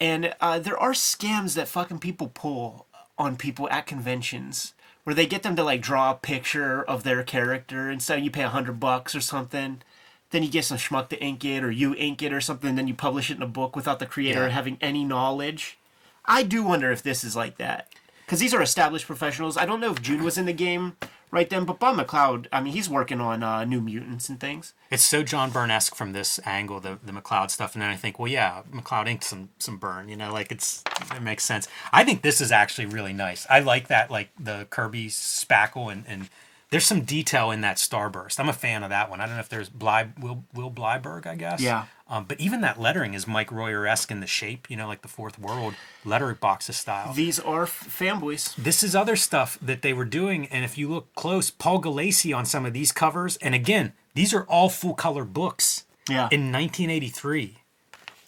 And 0.00 0.34
uh, 0.40 0.58
there 0.58 0.78
are 0.78 0.92
scams 0.92 1.54
that 1.54 1.68
fucking 1.68 2.00
people 2.00 2.28
pull 2.34 2.86
on 3.16 3.36
people 3.36 3.68
at 3.70 3.86
conventions 3.86 4.74
where 5.04 5.14
they 5.14 5.26
get 5.26 5.42
them 5.42 5.54
to 5.56 5.62
like 5.62 5.80
draw 5.82 6.10
a 6.10 6.14
picture 6.14 6.82
of 6.82 7.04
their 7.04 7.22
character 7.22 7.88
and 7.90 8.02
so 8.02 8.14
you 8.16 8.30
pay 8.30 8.42
a 8.42 8.48
hundred 8.48 8.80
bucks 8.80 9.14
or 9.14 9.20
something. 9.20 9.82
Then 10.30 10.42
you 10.42 10.50
get 10.50 10.64
some 10.64 10.78
schmuck 10.78 11.10
to 11.10 11.20
ink 11.22 11.44
it 11.44 11.62
or 11.62 11.70
you 11.70 11.94
ink 11.94 12.20
it 12.22 12.32
or 12.32 12.40
something, 12.40 12.74
then 12.74 12.88
you 12.88 12.94
publish 12.94 13.30
it 13.30 13.36
in 13.36 13.42
a 13.42 13.46
book 13.46 13.76
without 13.76 13.98
the 14.00 14.06
creator 14.06 14.42
Yeah. 14.44 14.48
having 14.48 14.78
any 14.80 15.04
knowledge. 15.04 15.78
I 16.24 16.42
do 16.42 16.64
wonder 16.64 16.90
if 16.90 17.02
this 17.02 17.22
is 17.22 17.36
like 17.36 17.58
that. 17.58 17.88
Because 18.24 18.40
these 18.40 18.54
are 18.54 18.62
established 18.62 19.06
professionals. 19.06 19.56
I 19.56 19.66
don't 19.66 19.80
know 19.80 19.90
if 19.90 20.00
June 20.00 20.22
was 20.24 20.38
in 20.38 20.46
the 20.46 20.52
game 20.52 20.96
right 21.30 21.50
then, 21.50 21.64
but 21.64 21.78
Bob 21.78 21.96
McLeod, 21.96 22.46
I 22.52 22.60
mean, 22.60 22.72
he's 22.72 22.88
working 22.88 23.20
on 23.20 23.42
uh, 23.42 23.64
New 23.64 23.80
Mutants 23.80 24.28
and 24.28 24.40
things. 24.40 24.72
It's 24.90 25.02
so 25.02 25.22
John 25.22 25.50
Byrne-esque 25.50 25.94
from 25.94 26.12
this 26.12 26.40
angle, 26.46 26.80
the 26.80 26.98
the 27.04 27.12
McLeod 27.12 27.50
stuff, 27.50 27.74
and 27.74 27.82
then 27.82 27.90
I 27.90 27.96
think, 27.96 28.18
well, 28.18 28.28
yeah, 28.28 28.62
McLeod 28.72 29.08
inked 29.08 29.24
some 29.24 29.50
some 29.58 29.76
Byrne, 29.76 30.08
you 30.08 30.16
know, 30.16 30.32
like 30.32 30.50
it's 30.50 30.82
it 31.14 31.22
makes 31.22 31.44
sense. 31.44 31.68
I 31.92 32.04
think 32.04 32.22
this 32.22 32.40
is 32.40 32.52
actually 32.52 32.86
really 32.86 33.12
nice. 33.12 33.46
I 33.50 33.60
like 33.60 33.88
that, 33.88 34.10
like 34.10 34.30
the 34.38 34.66
Kirby 34.70 35.08
spackle, 35.08 35.92
and 35.92 36.04
and 36.06 36.28
there's 36.70 36.86
some 36.86 37.02
detail 37.02 37.50
in 37.50 37.60
that 37.60 37.76
starburst. 37.76 38.40
I'm 38.40 38.48
a 38.48 38.52
fan 38.54 38.82
of 38.82 38.90
that 38.90 39.10
one. 39.10 39.20
I 39.20 39.26
don't 39.26 39.34
know 39.34 39.40
if 39.40 39.48
there's 39.48 39.68
Bly 39.68 40.08
Will 40.18 40.44
Will 40.54 40.70
Blyberg, 40.70 41.26
I 41.26 41.34
guess. 41.34 41.60
Yeah. 41.60 41.86
Um, 42.06 42.26
but 42.28 42.38
even 42.38 42.60
that 42.60 42.78
lettering 42.78 43.14
is 43.14 43.26
Mike 43.26 43.50
Royer-esque 43.50 44.10
in 44.10 44.20
the 44.20 44.26
shape, 44.26 44.68
you 44.70 44.76
know, 44.76 44.86
like 44.86 45.00
the 45.00 45.08
Fourth 45.08 45.38
World 45.38 45.74
letter 46.04 46.34
boxes 46.34 46.76
style. 46.76 47.14
These 47.14 47.40
are 47.40 47.62
f- 47.62 47.86
fanboys. 47.98 48.54
This 48.56 48.82
is 48.82 48.94
other 48.94 49.16
stuff 49.16 49.56
that 49.62 49.80
they 49.80 49.94
were 49.94 50.04
doing, 50.04 50.46
and 50.48 50.64
if 50.66 50.76
you 50.76 50.86
look 50.88 51.14
close, 51.14 51.50
Paul 51.50 51.80
Galassi 51.80 52.36
on 52.36 52.44
some 52.44 52.66
of 52.66 52.74
these 52.74 52.92
covers, 52.92 53.38
and 53.38 53.54
again, 53.54 53.94
these 54.14 54.34
are 54.34 54.42
all 54.44 54.68
full 54.68 54.92
color 54.94 55.24
books 55.24 55.84
Yeah. 56.06 56.28
in 56.30 56.52
1983. 56.52 57.56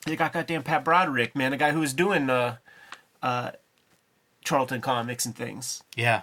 They 0.07 0.17
got 0.17 0.33
goddamn 0.33 0.63
Pat 0.63 0.83
Broderick, 0.83 1.37
man, 1.37 1.51
the 1.51 1.57
guy 1.59 1.73
who 1.73 1.81
was 1.81 1.93
doing 1.93 2.31
uh, 2.31 2.57
uh, 3.23 3.51
Charlton 4.45 4.81
comics 4.81 5.27
and 5.27 5.37
things. 5.37 5.83
Yeah, 5.97 6.23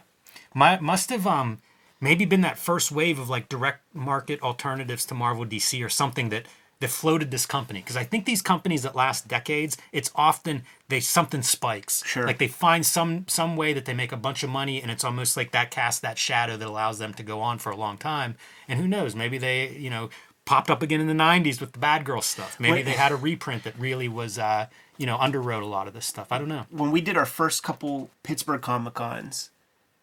my 0.56 0.80
must 0.80 1.10
have 1.12 1.28
um 1.28 1.62
maybe 2.02 2.26
been 2.26 2.42
that 2.42 2.58
first 2.58 2.92
wave 2.92 3.20
of 3.20 3.30
like 3.30 3.48
direct 3.48 3.82
market 3.94 4.42
alternatives 4.42 5.06
to 5.06 5.14
Marvel 5.14 5.46
DC 5.46 5.84
or 5.86 5.90
something 5.90 6.30
that 6.30 6.46
that 6.84 6.90
floated 6.90 7.32
this 7.32 7.46
company. 7.46 7.80
Because 7.80 7.96
I 7.96 8.04
think 8.04 8.26
these 8.26 8.42
companies 8.42 8.84
that 8.84 8.94
last 8.94 9.30
decades 9.30 9.78
it's 9.94 10.12
often 10.16 10.64
they 10.90 11.00
something 11.00 11.42
spikes. 11.42 12.04
Sure. 12.06 12.28
like 12.28 12.40
they 12.40 12.50
find 12.50 12.86
some 12.86 13.26
some 13.30 13.56
way 13.56 13.72
that 13.72 13.86
they 13.86 13.94
make 13.94 14.12
a 14.12 14.18
bunch 14.18 14.44
of 14.44 14.50
money 14.50 14.82
and 14.82 14.92
it's 14.92 15.06
almost 15.06 15.38
like 15.38 15.52
that 15.52 15.72
casts 15.72 16.02
that 16.02 16.18
shadow 16.18 16.58
that 16.58 16.68
allows 16.68 17.00
them 17.00 17.14
to 17.14 17.24
go 17.24 17.40
on 17.40 17.58
for 17.58 17.72
a 17.72 17.78
long 17.78 17.98
time. 17.98 18.36
And 18.68 18.80
who 18.80 18.88
knows? 18.88 19.16
Maybe 19.16 19.38
they 19.38 19.70
you 19.70 19.90
know 19.90 20.10
popped 20.46 20.70
up 20.70 20.82
again 20.82 21.00
in 21.00 21.08
the 21.08 21.14
90s 21.14 21.62
with 21.62 21.72
the 21.72 21.80
bad 21.80 22.04
girl 22.04 22.22
stuff. 22.22 22.60
Maybe 22.60 22.74
Wait. 22.74 22.86
they 22.86 22.92
had 22.92 23.14
a 23.14 23.16
reprint 23.16 23.64
that 23.64 23.80
really 23.80 24.10
was 24.10 24.38
uh 24.38 24.68
you 24.98 25.06
know 25.06 25.18
underwrote 25.18 25.62
a 25.62 25.66
lot 25.66 25.88
of 25.88 25.94
this 25.94 26.06
stuff. 26.06 26.34
I 26.34 26.38
don't 26.38 26.50
know. 26.50 26.66
When 26.70 26.92
we 26.92 27.00
did 27.00 27.16
our 27.16 27.26
first 27.26 27.64
couple 27.64 28.10
Pittsburgh 28.24 28.62
Comic 28.62 28.96
Cons, 28.96 29.52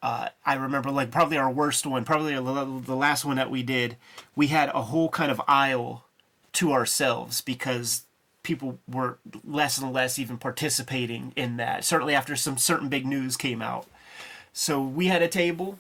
uh, 0.03 0.31
I 0.47 0.55
remember 0.55 0.91
like 0.91 1.11
probably 1.11 1.37
our 1.37 1.51
worst 1.51 1.87
one, 1.87 2.07
probably 2.07 2.35
the 2.35 2.83
the 2.87 2.97
last 2.97 3.27
one 3.27 3.37
that 3.37 3.51
we 3.51 3.63
did, 3.63 3.99
we 4.35 4.47
had 4.47 4.71
a 4.71 4.81
whole 4.81 5.11
kind 5.11 5.31
of 5.31 5.43
aisle 5.47 6.07
to 6.55 6.73
ourselves 6.73 7.41
because 7.41 8.05
people 8.43 8.79
were 8.91 9.19
less 9.45 9.79
and 9.79 9.93
less 9.93 10.19
even 10.19 10.39
participating 10.39 11.33
in 11.37 11.57
that. 11.59 11.85
Certainly 11.85 12.15
after 12.15 12.37
some 12.37 12.57
certain 12.57 12.89
big 12.89 13.07
news 13.07 13.37
came 13.37 13.63
out. 13.63 13.87
So 14.53 14.83
we 14.83 15.07
had 15.07 15.23
a 15.23 15.29
table, 15.29 15.79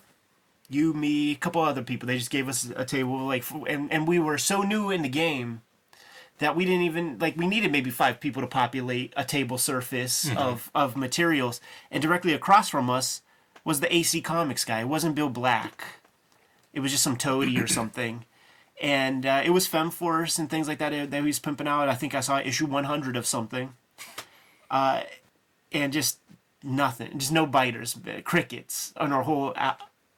you, 0.68 0.92
me, 0.92 1.32
a 1.32 1.36
couple 1.36 1.62
other 1.62 1.82
people. 1.82 2.06
They 2.06 2.18
just 2.18 2.30
gave 2.30 2.48
us 2.48 2.70
a 2.76 2.84
table, 2.84 3.26
like, 3.26 3.44
and 3.66 3.90
and 3.92 4.06
we 4.06 4.18
were 4.18 4.38
so 4.38 4.62
new 4.62 4.90
in 4.90 5.02
the 5.02 5.08
game 5.08 5.62
that 6.38 6.54
we 6.54 6.64
didn't 6.64 6.82
even 6.82 7.18
like. 7.18 7.36
We 7.36 7.48
needed 7.48 7.72
maybe 7.72 7.90
five 7.90 8.20
people 8.20 8.42
to 8.42 8.46
populate 8.46 9.12
a 9.16 9.24
table 9.24 9.58
surface 9.58 10.26
mm-hmm. 10.26 10.38
of 10.38 10.70
of 10.74 10.96
materials, 10.96 11.60
and 11.90 12.02
directly 12.02 12.32
across 12.32 12.68
from 12.68 12.88
us 12.88 13.22
was 13.64 13.80
the 13.80 13.94
AC 13.94 14.20
Comics 14.20 14.64
guy. 14.64 14.80
It 14.80 14.88
wasn't 14.88 15.16
Bill 15.16 15.28
Black. 15.28 15.82
It 16.72 16.80
was 16.80 16.92
just 16.92 17.02
some 17.02 17.16
toady 17.16 17.58
or 17.60 17.66
something. 17.80 18.24
And 18.80 19.26
uh, 19.26 19.42
it 19.44 19.50
was 19.50 19.68
Femforce 19.68 20.38
and 20.38 20.48
things 20.48 20.66
like 20.66 20.78
that 20.78 20.92
uh, 20.92 21.06
that 21.06 21.20
he 21.20 21.26
was 21.26 21.38
pimping 21.38 21.68
out. 21.68 21.88
I 21.88 21.94
think 21.94 22.14
I 22.14 22.20
saw 22.20 22.38
issue 22.38 22.66
100 22.66 23.16
of 23.16 23.26
something. 23.26 23.74
Uh, 24.70 25.02
and 25.72 25.92
just 25.92 26.18
nothing, 26.62 27.18
just 27.18 27.32
no 27.32 27.46
biters, 27.46 27.96
uh, 28.08 28.20
crickets 28.22 28.92
on 28.96 29.12
our 29.12 29.22
whole 29.22 29.54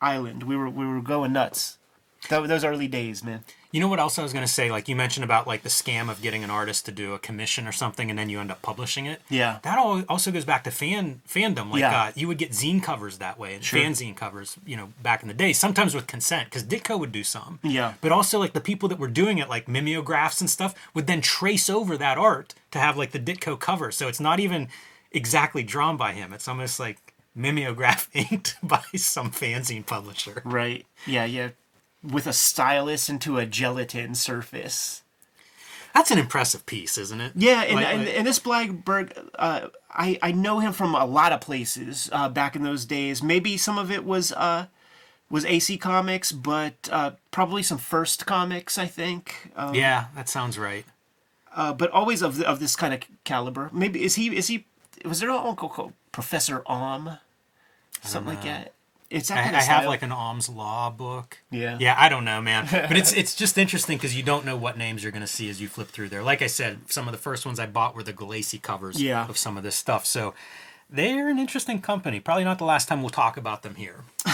island. 0.00 0.44
We 0.44 0.56
were 0.56 0.70
we 0.70 0.86
were 0.86 1.00
going 1.00 1.32
nuts. 1.32 1.78
That, 2.28 2.46
those 2.48 2.64
early 2.64 2.88
days, 2.88 3.22
man. 3.24 3.42
You 3.72 3.80
know 3.80 3.88
what 3.88 3.98
else 3.98 4.18
I 4.18 4.22
was 4.22 4.32
going 4.34 4.44
to 4.44 4.52
say? 4.52 4.70
Like 4.70 4.86
you 4.86 4.94
mentioned 4.94 5.24
about 5.24 5.46
like 5.46 5.62
the 5.62 5.68
scam 5.70 6.10
of 6.10 6.20
getting 6.22 6.44
an 6.44 6.50
artist 6.50 6.84
to 6.86 6.92
do 6.92 7.14
a 7.14 7.18
commission 7.18 7.66
or 7.66 7.72
something, 7.72 8.10
and 8.10 8.18
then 8.18 8.28
you 8.28 8.38
end 8.38 8.50
up 8.50 8.60
publishing 8.62 9.06
it. 9.06 9.22
Yeah. 9.30 9.58
That 9.62 9.78
all 9.78 10.02
also 10.10 10.30
goes 10.30 10.44
back 10.44 10.62
to 10.64 10.70
fan 10.70 11.22
fandom. 11.28 11.70
Like 11.70 11.80
Yeah. 11.80 12.02
uh, 12.02 12.12
you 12.14 12.28
would 12.28 12.36
get 12.38 12.50
zine 12.52 12.82
covers 12.82 13.18
that 13.18 13.38
way, 13.38 13.54
and 13.54 13.64
Sure. 13.64 13.80
fanzine 13.80 14.14
covers. 14.14 14.56
You 14.66 14.76
know, 14.76 14.92
back 15.02 15.22
in 15.22 15.28
the 15.28 15.34
day, 15.34 15.52
sometimes 15.54 15.94
with 15.94 16.06
consent, 16.06 16.50
because 16.50 16.64
Ditko 16.64 16.98
would 16.98 17.12
do 17.12 17.24
some. 17.24 17.60
Yeah. 17.62 17.94
But 18.02 18.12
also 18.12 18.38
like 18.38 18.52
the 18.52 18.60
people 18.60 18.88
that 18.90 18.98
were 18.98 19.08
doing 19.08 19.38
it, 19.38 19.48
like 19.48 19.66
mimeographs 19.66 20.40
and 20.40 20.50
stuff, 20.50 20.74
would 20.94 21.06
then 21.06 21.22
trace 21.22 21.70
over 21.70 21.96
that 21.96 22.18
art 22.18 22.54
to 22.72 22.78
have 22.78 22.96
like 22.98 23.12
the 23.12 23.18
Ditko 23.20 23.58
cover. 23.58 23.90
So 23.90 24.06
it's 24.06 24.20
not 24.20 24.38
even 24.38 24.68
exactly 25.12 25.62
drawn 25.62 25.96
by 25.96 26.12
him. 26.12 26.32
It's 26.34 26.46
almost 26.46 26.78
like 26.78 26.98
mimeograph 27.34 28.08
inked 28.14 28.56
by 28.62 28.82
some 28.96 29.30
fanzine 29.30 29.84
publisher. 29.86 30.42
Right. 30.44 30.84
Yeah, 31.06 31.24
yeah. 31.24 31.48
With 32.02 32.26
a 32.26 32.32
stylus 32.32 33.08
into 33.08 33.38
a 33.38 33.46
gelatin 33.46 34.14
surface. 34.14 35.02
That's 35.94 36.10
an 36.10 36.18
impressive 36.18 36.64
piece, 36.64 36.96
isn't 36.96 37.20
it? 37.20 37.32
Yeah, 37.36 37.62
and, 37.62 37.74
Like- 37.76 37.86
and, 37.86 38.08
and 38.08 38.26
this 38.26 38.38
Blyberg, 38.38 39.28
uh, 39.38 39.68
I, 39.92 40.18
I 40.22 40.32
know 40.32 40.58
him 40.58 40.72
from 40.72 40.94
a 40.94 41.04
lot 41.04 41.32
of 41.32 41.42
places 41.42 42.08
uh, 42.12 42.28
back 42.30 42.56
in 42.56 42.62
those 42.62 42.86
days. 42.86 43.22
Maybe 43.22 43.56
some 43.58 43.76
of 43.78 43.90
it 43.90 44.04
was 44.04 44.32
uh, 44.32 44.66
was 45.28 45.44
AC 45.44 45.76
Comics, 45.76 46.32
but 46.32 46.88
uh, 46.90 47.12
probably 47.30 47.62
some 47.62 47.76
First 47.78 48.24
Comics, 48.26 48.78
I 48.78 48.86
think. 48.86 49.50
Um, 49.54 49.74
yeah, 49.74 50.06
that 50.14 50.28
sounds 50.30 50.58
right. 50.58 50.86
uh, 51.54 51.74
but 51.74 51.90
always 51.90 52.22
of 52.22 52.40
of 52.42 52.58
this 52.58 52.74
kind 52.74 52.94
of 52.94 53.00
caliber. 53.24 53.68
Maybe 53.72 54.02
is 54.02 54.14
he 54.14 54.34
is 54.34 54.48
he 54.48 54.64
was 55.04 55.20
there 55.20 55.28
an 55.30 55.36
uncle 55.36 55.68
called 55.68 55.92
Professor 56.10 56.62
Om, 56.66 57.18
something 58.02 58.34
like 58.34 58.44
that. 58.44 58.72
It's 59.12 59.28
that 59.28 59.38
I, 59.38 59.42
kind 59.44 59.56
I 59.56 59.60
of 59.60 59.64
have 59.66 59.84
like 59.86 60.02
an 60.02 60.12
alms 60.12 60.48
law 60.48 60.90
book. 60.90 61.38
Yeah. 61.50 61.76
Yeah, 61.78 61.94
I 61.98 62.08
don't 62.08 62.24
know, 62.24 62.40
man. 62.40 62.66
But 62.88 62.96
it's 62.96 63.12
it's 63.12 63.34
just 63.34 63.58
interesting 63.58 63.96
because 63.98 64.16
you 64.16 64.22
don't 64.22 64.44
know 64.44 64.56
what 64.56 64.76
names 64.78 65.02
you're 65.02 65.12
going 65.12 65.20
to 65.20 65.26
see 65.26 65.48
as 65.50 65.60
you 65.60 65.68
flip 65.68 65.88
through 65.88 66.08
there. 66.08 66.22
Like 66.22 66.42
I 66.42 66.46
said, 66.48 66.90
some 66.90 67.06
of 67.08 67.12
the 67.12 67.18
first 67.18 67.44
ones 67.46 67.60
I 67.60 67.66
bought 67.66 67.94
were 67.94 68.02
the 68.02 68.12
Galassi 68.12 68.60
covers 68.60 69.00
Yeah. 69.00 69.28
of 69.28 69.36
some 69.36 69.56
of 69.56 69.62
this 69.62 69.76
stuff. 69.76 70.06
So 70.06 70.34
they're 70.90 71.28
an 71.30 71.38
interesting 71.38 71.80
company. 71.80 72.20
Probably 72.20 72.44
not 72.44 72.58
the 72.58 72.64
last 72.66 72.88
time 72.88 73.00
we'll 73.02 73.10
talk 73.10 73.36
about 73.36 73.62
them 73.62 73.76
here. 73.76 74.04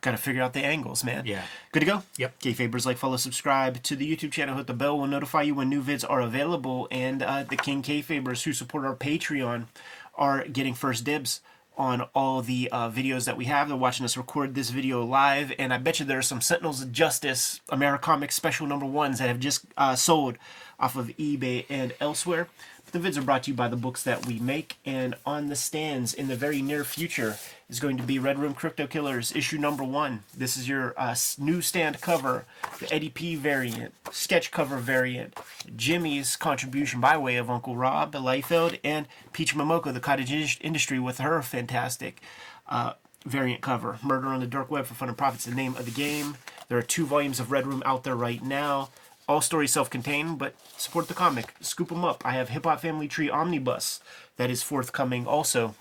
Got 0.00 0.12
to 0.12 0.16
figure 0.16 0.42
out 0.42 0.52
the 0.52 0.64
angles, 0.64 1.04
man. 1.04 1.26
Yeah. 1.26 1.42
Good 1.72 1.80
to 1.80 1.86
go? 1.86 2.02
Yep. 2.16 2.40
Kayfabers, 2.40 2.86
like, 2.86 2.96
follow, 2.96 3.16
subscribe 3.16 3.82
to 3.84 3.96
the 3.96 4.10
YouTube 4.16 4.32
channel. 4.32 4.56
Hit 4.56 4.66
the 4.66 4.74
bell. 4.74 4.96
We'll 4.98 5.06
notify 5.08 5.42
you 5.42 5.54
when 5.54 5.68
new 5.68 5.82
vids 5.82 6.04
are 6.08 6.20
available. 6.20 6.88
And 6.90 7.22
uh, 7.22 7.42
the 7.44 7.56
King 7.56 7.82
Kayfabers 7.82 8.44
who 8.44 8.52
support 8.52 8.84
our 8.84 8.94
Patreon 8.96 9.66
are 10.14 10.44
getting 10.44 10.74
first 10.74 11.04
dibs 11.04 11.40
on 11.76 12.02
all 12.14 12.42
the 12.42 12.68
uh, 12.72 12.90
videos 12.90 13.24
that 13.26 13.36
we 13.36 13.44
have. 13.46 13.68
They're 13.68 13.76
watching 13.76 14.04
us 14.04 14.16
record 14.16 14.54
this 14.54 14.70
video 14.70 15.04
live, 15.04 15.52
and 15.58 15.72
I 15.72 15.78
bet 15.78 16.00
you 16.00 16.06
there 16.06 16.18
are 16.18 16.22
some 16.22 16.40
Sentinels 16.40 16.82
of 16.82 16.92
Justice 16.92 17.60
Americomics 17.70 18.32
special 18.32 18.66
number 18.66 18.86
ones 18.86 19.18
that 19.18 19.28
have 19.28 19.40
just 19.40 19.66
uh, 19.76 19.94
sold 19.94 20.38
off 20.78 20.96
of 20.96 21.08
eBay 21.18 21.66
and 21.68 21.94
elsewhere. 22.00 22.48
The 22.92 23.00
vids 23.00 23.18
are 23.18 23.22
brought 23.22 23.42
to 23.42 23.50
you 23.50 23.56
by 23.56 23.68
the 23.68 23.76
books 23.76 24.04
that 24.04 24.26
we 24.26 24.38
make, 24.38 24.76
and 24.86 25.16
on 25.26 25.48
the 25.48 25.56
stands 25.56 26.14
in 26.14 26.28
the 26.28 26.36
very 26.36 26.62
near 26.62 26.84
future 26.84 27.36
is 27.68 27.80
going 27.80 27.96
to 27.96 28.02
be 28.02 28.18
Red 28.18 28.38
Room 28.38 28.54
Crypto 28.54 28.86
Killers 28.86 29.34
issue 29.34 29.58
number 29.58 29.82
one. 29.82 30.22
This 30.34 30.56
is 30.56 30.68
your 30.68 30.94
uh, 30.96 31.16
new 31.38 31.60
stand 31.60 32.00
cover, 32.00 32.46
the 32.78 32.92
Eddie 32.94 33.10
P 33.10 33.34
variant, 33.34 33.92
sketch 34.12 34.52
cover 34.52 34.76
variant, 34.76 35.36
Jimmy's 35.74 36.36
contribution 36.36 37.00
by 37.00 37.18
way 37.18 37.36
of 37.36 37.50
Uncle 37.50 37.76
Rob 37.76 38.12
the 38.12 38.20
Liefeld, 38.20 38.78
and 38.84 39.08
Peach 39.32 39.54
Momoko, 39.56 39.92
the 39.92 40.00
cottage 40.00 40.60
industry, 40.60 41.00
with 41.00 41.18
her 41.18 41.42
fantastic 41.42 42.20
uh, 42.68 42.92
variant 43.24 43.62
cover. 43.62 43.98
Murder 44.02 44.28
on 44.28 44.40
the 44.40 44.46
Dark 44.46 44.70
Web 44.70 44.86
for 44.86 44.94
Fun 44.94 45.08
and 45.08 45.18
Profits, 45.18 45.44
the 45.44 45.54
name 45.54 45.74
of 45.74 45.84
the 45.84 45.90
game. 45.90 46.36
There 46.68 46.78
are 46.78 46.82
two 46.82 47.04
volumes 47.04 47.40
of 47.40 47.50
Red 47.50 47.66
Room 47.66 47.82
out 47.84 48.04
there 48.04 48.16
right 48.16 48.42
now. 48.42 48.90
All 49.28 49.40
stories 49.40 49.72
self-contained, 49.72 50.38
but 50.38 50.54
support 50.76 51.08
the 51.08 51.14
comic. 51.14 51.54
Scoop 51.60 51.88
them 51.88 52.04
up. 52.04 52.22
I 52.24 52.32
have 52.32 52.50
Hip 52.50 52.64
Hop 52.64 52.80
Family 52.80 53.08
Tree 53.08 53.28
Omnibus 53.28 54.00
that 54.36 54.50
is 54.50 54.62
forthcoming 54.62 55.26
also. 55.26 55.74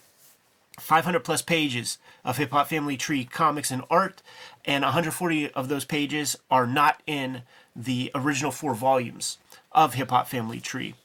500 0.79 1.23
plus 1.23 1.41
pages 1.41 1.97
of 2.25 2.37
Hip 2.37 2.51
Hop 2.51 2.67
Family 2.67 2.97
Tree 2.97 3.23
comics 3.23 3.71
and 3.71 3.83
art, 3.89 4.21
and 4.65 4.83
140 4.83 5.51
of 5.51 5.69
those 5.69 5.85
pages 5.85 6.35
are 6.51 6.67
not 6.67 7.01
in 7.07 7.43
the 7.75 8.11
original 8.15 8.51
four 8.51 8.73
volumes 8.73 9.37
of 9.71 9.93
Hip 9.93 10.09
Hop 10.09 10.27
Family 10.27 10.59
Tree. 10.59 10.95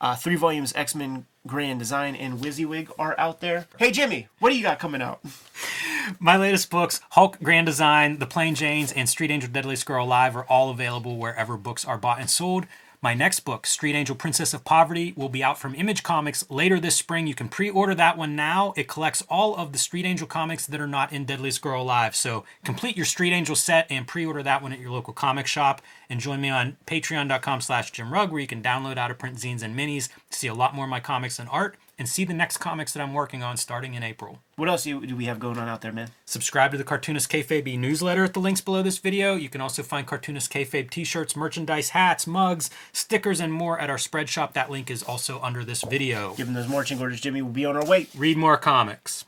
Uh, 0.00 0.14
three 0.14 0.36
volumes 0.36 0.72
X 0.76 0.94
Men 0.94 1.26
Grand 1.46 1.78
Design 1.78 2.14
and 2.14 2.38
Wizzywig 2.38 2.90
are 2.98 3.18
out 3.18 3.40
there. 3.40 3.66
Hey 3.78 3.90
Jimmy, 3.90 4.28
what 4.38 4.50
do 4.50 4.56
you 4.56 4.62
got 4.62 4.78
coming 4.78 5.02
out? 5.02 5.20
My 6.20 6.36
latest 6.36 6.70
books, 6.70 7.00
Hulk 7.10 7.38
Grand 7.42 7.66
Design, 7.66 8.18
The 8.18 8.26
Plain 8.26 8.54
Janes, 8.54 8.92
and 8.92 9.08
Street 9.08 9.30
Angel 9.30 9.50
Deadly 9.50 9.76
Girl 9.76 10.04
Alive, 10.04 10.36
are 10.36 10.44
all 10.44 10.70
available 10.70 11.16
wherever 11.16 11.56
books 11.56 11.84
are 11.84 11.98
bought 11.98 12.20
and 12.20 12.30
sold. 12.30 12.66
My 13.00 13.14
next 13.14 13.40
book, 13.40 13.64
Street 13.66 13.94
Angel 13.94 14.16
Princess 14.16 14.52
of 14.52 14.64
Poverty, 14.64 15.12
will 15.16 15.28
be 15.28 15.44
out 15.44 15.58
from 15.58 15.76
Image 15.76 16.02
Comics 16.02 16.44
later 16.50 16.80
this 16.80 16.96
spring. 16.96 17.28
You 17.28 17.34
can 17.34 17.48
pre 17.48 17.70
order 17.70 17.94
that 17.94 18.18
one 18.18 18.34
now. 18.34 18.72
It 18.76 18.88
collects 18.88 19.22
all 19.28 19.54
of 19.54 19.72
the 19.72 19.78
Street 19.78 20.04
Angel 20.04 20.26
comics 20.26 20.66
that 20.66 20.80
are 20.80 20.86
not 20.86 21.12
in 21.12 21.24
Deadly 21.24 21.52
Girl 21.60 21.82
Alive. 21.82 22.16
So 22.16 22.44
complete 22.64 22.96
your 22.96 23.06
Street 23.06 23.32
Angel 23.32 23.54
set 23.54 23.86
and 23.88 24.08
pre 24.08 24.26
order 24.26 24.42
that 24.42 24.62
one 24.62 24.72
at 24.72 24.80
your 24.80 24.90
local 24.90 25.14
comic 25.14 25.46
shop. 25.46 25.80
And 26.10 26.18
join 26.18 26.40
me 26.40 26.48
on 26.48 26.76
patreon.com 26.86 27.60
slash 27.60 27.92
Jim 27.92 28.12
Rugg, 28.12 28.32
where 28.32 28.40
you 28.40 28.48
can 28.48 28.62
download 28.62 28.96
out 28.96 29.12
of 29.12 29.18
print 29.18 29.36
zines 29.36 29.62
and 29.62 29.78
minis 29.78 30.08
to 30.30 30.38
see 30.38 30.48
a 30.48 30.54
lot 30.54 30.74
more 30.74 30.86
of 30.86 30.90
my 30.90 31.00
comics 31.00 31.38
and 31.38 31.48
art 31.50 31.76
and 31.98 32.08
see 32.08 32.24
the 32.24 32.34
next 32.34 32.58
comics 32.58 32.92
that 32.92 33.02
I'm 33.02 33.12
working 33.12 33.42
on 33.42 33.56
starting 33.56 33.94
in 33.94 34.02
April. 34.02 34.38
What 34.56 34.68
else 34.68 34.84
do 34.84 34.98
we 34.98 35.24
have 35.24 35.38
going 35.38 35.58
on 35.58 35.68
out 35.68 35.80
there, 35.80 35.92
man? 35.92 36.10
Subscribe 36.24 36.72
to 36.72 36.78
the 36.78 36.84
Cartoonist 36.84 37.30
Kayfabe 37.30 37.78
newsletter 37.78 38.24
at 38.24 38.34
the 38.34 38.40
links 38.40 38.60
below 38.60 38.82
this 38.82 38.98
video. 38.98 39.34
You 39.34 39.48
can 39.48 39.60
also 39.60 39.82
find 39.82 40.06
Cartoonist 40.06 40.52
Kayfabe 40.52 40.90
t-shirts, 40.90 41.36
merchandise, 41.36 41.90
hats, 41.90 42.26
mugs, 42.26 42.70
stickers, 42.92 43.40
and 43.40 43.52
more 43.52 43.78
at 43.78 43.90
our 43.90 43.98
spread 43.98 44.28
shop. 44.28 44.54
That 44.54 44.70
link 44.70 44.90
is 44.90 45.02
also 45.02 45.40
under 45.40 45.64
this 45.64 45.82
video. 45.82 46.34
Give 46.34 46.46
them 46.46 46.54
those 46.54 46.68
marching 46.68 47.00
orders, 47.00 47.20
Jimmy. 47.20 47.42
We'll 47.42 47.52
be 47.52 47.66
on 47.66 47.76
our 47.76 47.86
way. 47.86 48.06
Read 48.16 48.36
more 48.36 48.56
comics. 48.56 49.24